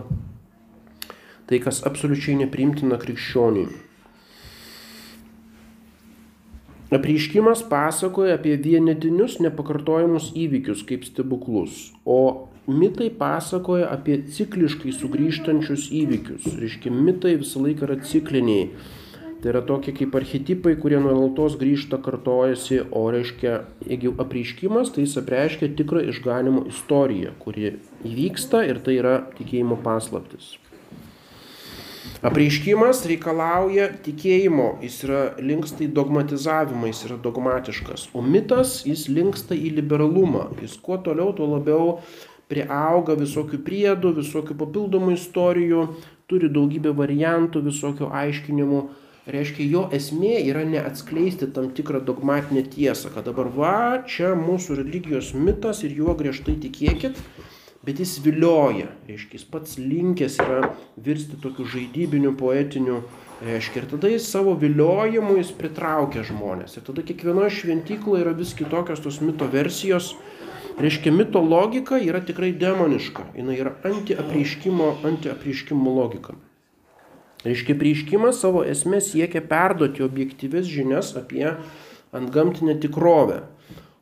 tai, 1.49 1.57
kas 1.63 1.81
absoliučiai 1.87 2.37
neprimtina 2.43 2.99
krikščioniui. 3.01 3.69
Apreiškimas 6.93 7.63
pasakoja 7.69 8.35
apie 8.37 8.55
vienetinius 8.57 9.37
nepakartojimus 9.45 10.31
įvykius 10.37 10.81
kaip 10.89 11.03
stebuklus, 11.05 11.91
o 12.05 12.49
mitai 12.69 13.11
pasakoja 13.13 13.91
apie 13.93 14.19
cikliškai 14.33 14.93
sugrįžtančius 14.97 15.89
įvykius. 15.93 16.47
Reiškia, 16.57 16.93
mitai 16.93 17.35
visą 17.41 17.61
laiką 17.65 17.85
yra 17.85 17.99
cikliniai. 18.05 18.71
Tai 19.39 19.53
yra 19.53 19.61
tokie 19.63 19.93
kaip 19.95 20.15
archetipai, 20.19 20.73
kurie 20.75 20.97
nuolatos 20.99 21.53
grįžta, 21.59 22.01
kartojasi, 22.03 22.81
o 22.91 23.05
reiškia, 23.13 23.61
jeigu 23.87 24.11
apreiškimas, 24.19 24.91
tai 24.91 25.05
jis 25.05 25.15
apreiškia 25.21 25.69
tikrą 25.79 26.01
išganimo 26.11 26.65
istoriją, 26.67 27.31
kuri 27.39 27.77
įvyksta 28.03 28.65
ir 28.67 28.81
tai 28.83 28.97
yra 28.99 29.21
tikėjimo 29.37 29.79
paslaptis. 29.85 30.57
Apreiškimas 32.19 33.05
reikalauja 33.07 33.85
tikėjimo, 34.03 34.73
jis 34.83 34.97
yra 35.07 35.21
linksta 35.39 35.85
į 35.85 35.91
dogmatizavimą, 35.95 36.89
jis 36.91 37.05
yra 37.07 37.15
dogmatiškas. 37.23 38.09
O 38.11 38.19
mitas, 38.19 38.81
jis 38.83 39.05
linksta 39.07 39.55
į 39.55 39.77
liberalumą. 39.77 40.49
Jis 40.59 40.75
kuo 40.83 40.99
toliau, 40.99 41.31
tuo 41.37 41.47
labiau 41.47 42.01
priauga 42.51 43.15
visokių 43.15 43.61
priedų, 43.63 44.17
visokių 44.19 44.57
papildomų 44.59 45.15
istorijų, 45.15 45.85
turi 46.27 46.51
daugybę 46.51 46.91
variantų, 46.97 47.63
visokių 47.69 48.11
aiškinimų. 48.11 48.89
Reiškia, 49.29 49.65
jo 49.69 49.83
esmė 49.93 50.39
yra 50.49 50.63
neatskleisti 50.65 51.51
tam 51.53 51.69
tikrą 51.77 52.01
dogmatinę 52.05 52.63
tiesą, 52.73 53.11
kad 53.13 53.27
dabar 53.29 53.51
va, 53.53 53.77
čia 54.09 54.33
mūsų 54.39 54.79
religijos 54.81 55.35
mitas 55.37 55.83
ir 55.85 55.93
juo 55.99 56.15
griežtai 56.17 56.57
tikėkit 56.63 57.19
bet 57.85 57.99
jis 57.99 58.17
vilioja, 58.23 58.89
reiškia, 59.07 59.39
jis 59.39 59.45
pats 59.49 59.77
linkęs 59.79 60.35
yra 60.43 60.73
virsti 60.99 61.39
tokiu 61.41 61.67
žaidybiniu, 61.73 62.33
poetiniu, 62.39 62.99
reiškia, 63.45 63.83
ir 63.83 63.87
tada 63.93 64.11
jis 64.11 64.27
savo 64.27 64.55
viliojimu 64.59 65.37
jis 65.39 65.53
pritraukia 65.55 66.25
žmonės. 66.27 66.75
Ir 66.75 66.85
tada 66.89 67.05
kiekvienoje 67.07 67.55
šventykloje 67.61 68.25
yra 68.25 68.35
vis 68.35 68.51
kitokios 68.57 69.01
tos 69.05 69.21
mito 69.23 69.47
versijos. 69.49 70.11
Reiškia, 70.79 71.11
mito 71.15 71.41
logika 71.43 71.99
yra 71.99 72.21
tikrai 72.23 72.51
demoniška, 72.55 73.31
jinai 73.35 73.57
yra 73.59 73.73
antiapreiškimo, 73.87 74.93
antiapreiškimo 75.09 75.95
logika. 75.95 76.37
Reiškia, 77.45 77.75
prieiškimas 77.79 78.41
savo 78.43 78.65
esmę 78.67 78.99
siekia 78.99 79.39
perduoti 79.47 80.03
objektyves 80.03 80.67
žinias 80.67 81.13
apie 81.15 81.53
antgamtinę 82.11 82.75
tikrovę. 82.83 83.41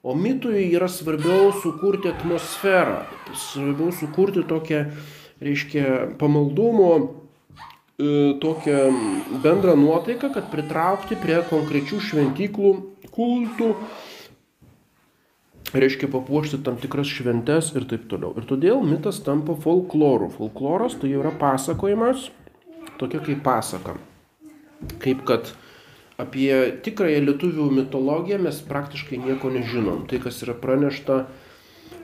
O 0.04 0.16
mitui 0.16 0.70
yra 0.72 0.88
svarbiau 0.88 1.52
sukurti 1.62 2.10
atmosferą, 2.10 3.04
svarbiau 3.36 3.92
sukurti 3.92 4.42
tokią, 4.48 4.86
reiškia, 5.44 5.84
pamaldumo, 6.18 6.92
e, 6.98 8.38
tokią 8.42 8.78
bendrą 9.44 9.76
nuotaiką, 9.76 10.32
kad 10.34 10.50
pritraukti 10.54 11.18
prie 11.22 11.42
konkrečių 11.50 12.00
šventyklų, 12.10 12.74
kultų, 13.12 13.74
reiškia 15.76 16.10
papuošti 16.14 16.62
tam 16.64 16.80
tikras 16.82 17.12
šventes 17.12 17.74
ir 17.76 17.86
taip 17.90 18.08
toliau. 18.10 18.34
Ir 18.40 18.48
todėl 18.50 18.82
mitas 18.86 19.20
tampa 19.26 19.58
folkloru. 19.60 20.32
Folkloras 20.38 20.96
tai 21.02 21.12
yra 21.18 21.34
pasakojimas, 21.36 22.30
tokia 23.00 23.24
kaip 23.24 23.44
pasaka. 23.46 23.98
Kaip 25.04 25.24
kad 25.30 25.52
apie 26.22 26.54
tikrąją 26.86 27.22
lietuvių 27.26 27.68
mitologiją 27.82 28.40
mes 28.42 28.62
praktiškai 28.66 29.20
nieko 29.22 29.52
nežinom. 29.54 30.06
Tai, 30.10 30.22
kas 30.24 30.42
yra 30.46 30.56
pranešta, 30.58 31.26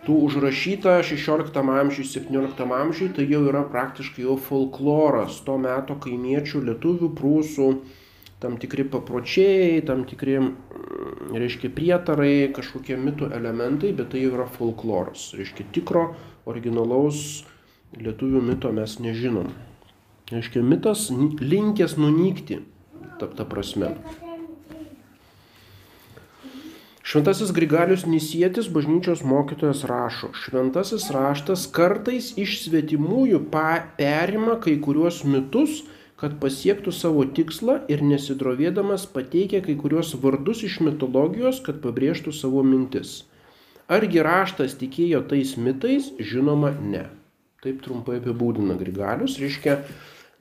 tų 0.05 0.19
užrašyta 0.27 0.99
16 1.05 1.57
amžiui, 1.79 2.05
17 2.09 2.69
amžiui, 2.77 3.09
tai 3.15 3.25
jau 3.29 3.41
yra 3.49 3.63
praktiškai 3.73 4.25
jau 4.25 4.37
folkloras 4.37 5.39
to 5.47 5.57
meto 5.61 5.97
kaimiečių, 6.05 6.63
lietuvių, 6.69 7.09
prūsų, 7.17 7.69
tam 8.43 8.59
tikri 8.59 8.83
papročiai, 8.83 9.81
tam 9.87 10.03
tikri, 10.07 10.37
mm, 10.43 11.33
reiškia, 11.39 11.71
prietarai, 11.73 12.51
kažkokie 12.55 12.99
mitų 12.99 13.31
elementai, 13.33 13.93
bet 13.95 14.11
tai 14.11 14.25
jau 14.25 14.35
yra 14.35 14.47
folkloras. 14.59 15.31
Reiškia, 15.39 15.69
tikro, 15.75 16.09
originalaus 16.45 17.45
lietuvių 17.95 18.43
mito 18.43 18.73
mes 18.75 18.99
nežinom. 18.99 19.53
Reiškia, 20.33 20.63
mitas 20.65 21.11
linkęs 21.39 21.93
nunykti 22.01 22.63
ta, 23.19 23.27
ta 23.27 23.45
prasme. 23.45 23.91
Šventasis 27.03 27.51
Grigalius 27.53 28.05
Nisietis, 28.09 28.69
bažnyčios 28.73 29.21
mokytojas, 29.27 29.83
rašo, 29.85 30.31
šventasis 30.33 31.09
raštas 31.13 31.67
kartais 31.75 32.31
iš 32.39 32.61
svetimųjų 32.63 33.43
perima 33.51 34.55
kai 34.63 34.77
kuriuos 34.81 35.19
mitus, 35.27 35.83
kad 36.17 36.39
pasiektų 36.41 36.93
savo 36.95 37.25
tikslą 37.27 37.81
ir 37.91 38.01
nesidrovėdamas 38.07 39.03
pateikia 39.13 39.59
kai 39.65 39.75
kuriuos 39.77 40.15
vardus 40.23 40.63
iš 40.65 40.79
mitologijos, 40.87 41.59
kad 41.61 41.83
pabrėžtų 41.83 42.33
savo 42.33 42.63
mintis. 42.65 43.25
Argi 43.91 44.23
raštas 44.23 44.79
tikėjo 44.79 45.21
tais 45.29 45.53
mitais? 45.59 46.09
Žinoma, 46.17 46.71
ne. 46.79 47.03
Taip 47.61 47.83
trumpai 47.83 48.17
apibūdina 48.23 48.79
Grigalius, 48.79 49.35
reiškia, 49.43 49.77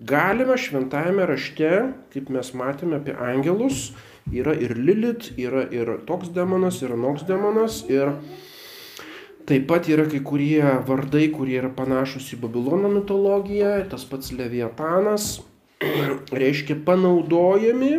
Galima 0.00 0.56
šventajame 0.56 1.26
rašte, 1.28 1.70
kaip 2.14 2.30
mes 2.32 2.48
matėme 2.56 2.96
apie 2.98 3.12
angelus, 3.12 3.92
yra 4.32 4.54
ir 4.56 4.72
Lilit, 4.78 5.28
yra 5.38 5.66
ir 5.68 5.98
toks 6.08 6.32
demonas, 6.32 6.80
yra 6.82 6.96
noks 6.96 7.26
demonas, 7.28 7.82
ir 7.92 8.14
taip 9.46 9.66
pat 9.68 9.90
yra 9.92 10.06
kai 10.08 10.22
kurie 10.24 10.62
vardai, 10.88 11.28
kurie 11.34 11.58
yra 11.60 11.70
panašus 11.76 12.32
į 12.32 12.40
Babilono 12.42 12.88
mitologiją, 12.90 13.74
tas 13.92 14.06
pats 14.08 14.32
Leviatanas, 14.32 15.42
reiškia 16.40 16.78
panaudojami 16.86 17.92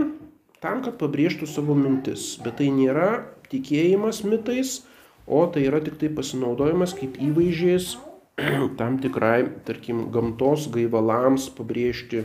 tam, 0.63 0.81
kad 0.81 0.97
pabrėžtų 0.97 1.47
savo 1.47 1.75
mintis. 1.77 2.33
Bet 2.43 2.57
tai 2.59 2.71
nėra 2.73 3.27
tikėjimas 3.51 4.23
mitais, 4.25 4.81
o 5.27 5.45
tai 5.45 5.67
yra 5.69 5.83
tik 5.83 6.01
tai 6.01 6.09
pasinaudojimas 6.11 6.97
kaip 6.97 7.21
įvaizdžiais 7.21 7.93
tam 8.79 8.97
tikrai, 9.01 9.45
tarkim, 9.67 10.07
gamtos 10.13 10.67
gaivalams 10.73 11.49
pabrėžti 11.53 12.23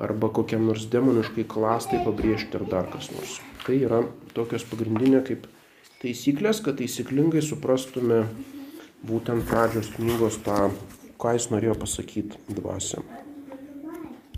arba 0.00 0.30
kokiam 0.32 0.66
nors 0.66 0.88
demoniškai 0.90 1.44
klastai 1.48 2.02
pabrėžti 2.04 2.58
ar 2.58 2.66
dar 2.70 2.90
kas 2.92 3.10
nors. 3.14 3.38
Tai 3.66 3.76
yra 3.76 4.02
tokios 4.34 4.64
pagrindinė 4.66 5.22
kaip 5.26 5.46
taisyklės, 6.00 6.62
kad 6.64 6.80
taisyklingai 6.80 7.44
suprastume 7.44 8.24
būtent 9.06 9.46
pradžios 9.48 9.92
knygos 9.96 10.40
tą, 10.44 10.70
ką 11.20 11.36
jis 11.36 11.50
norėjo 11.52 11.76
pasakyti 11.82 12.40
dvasia. 12.56 13.04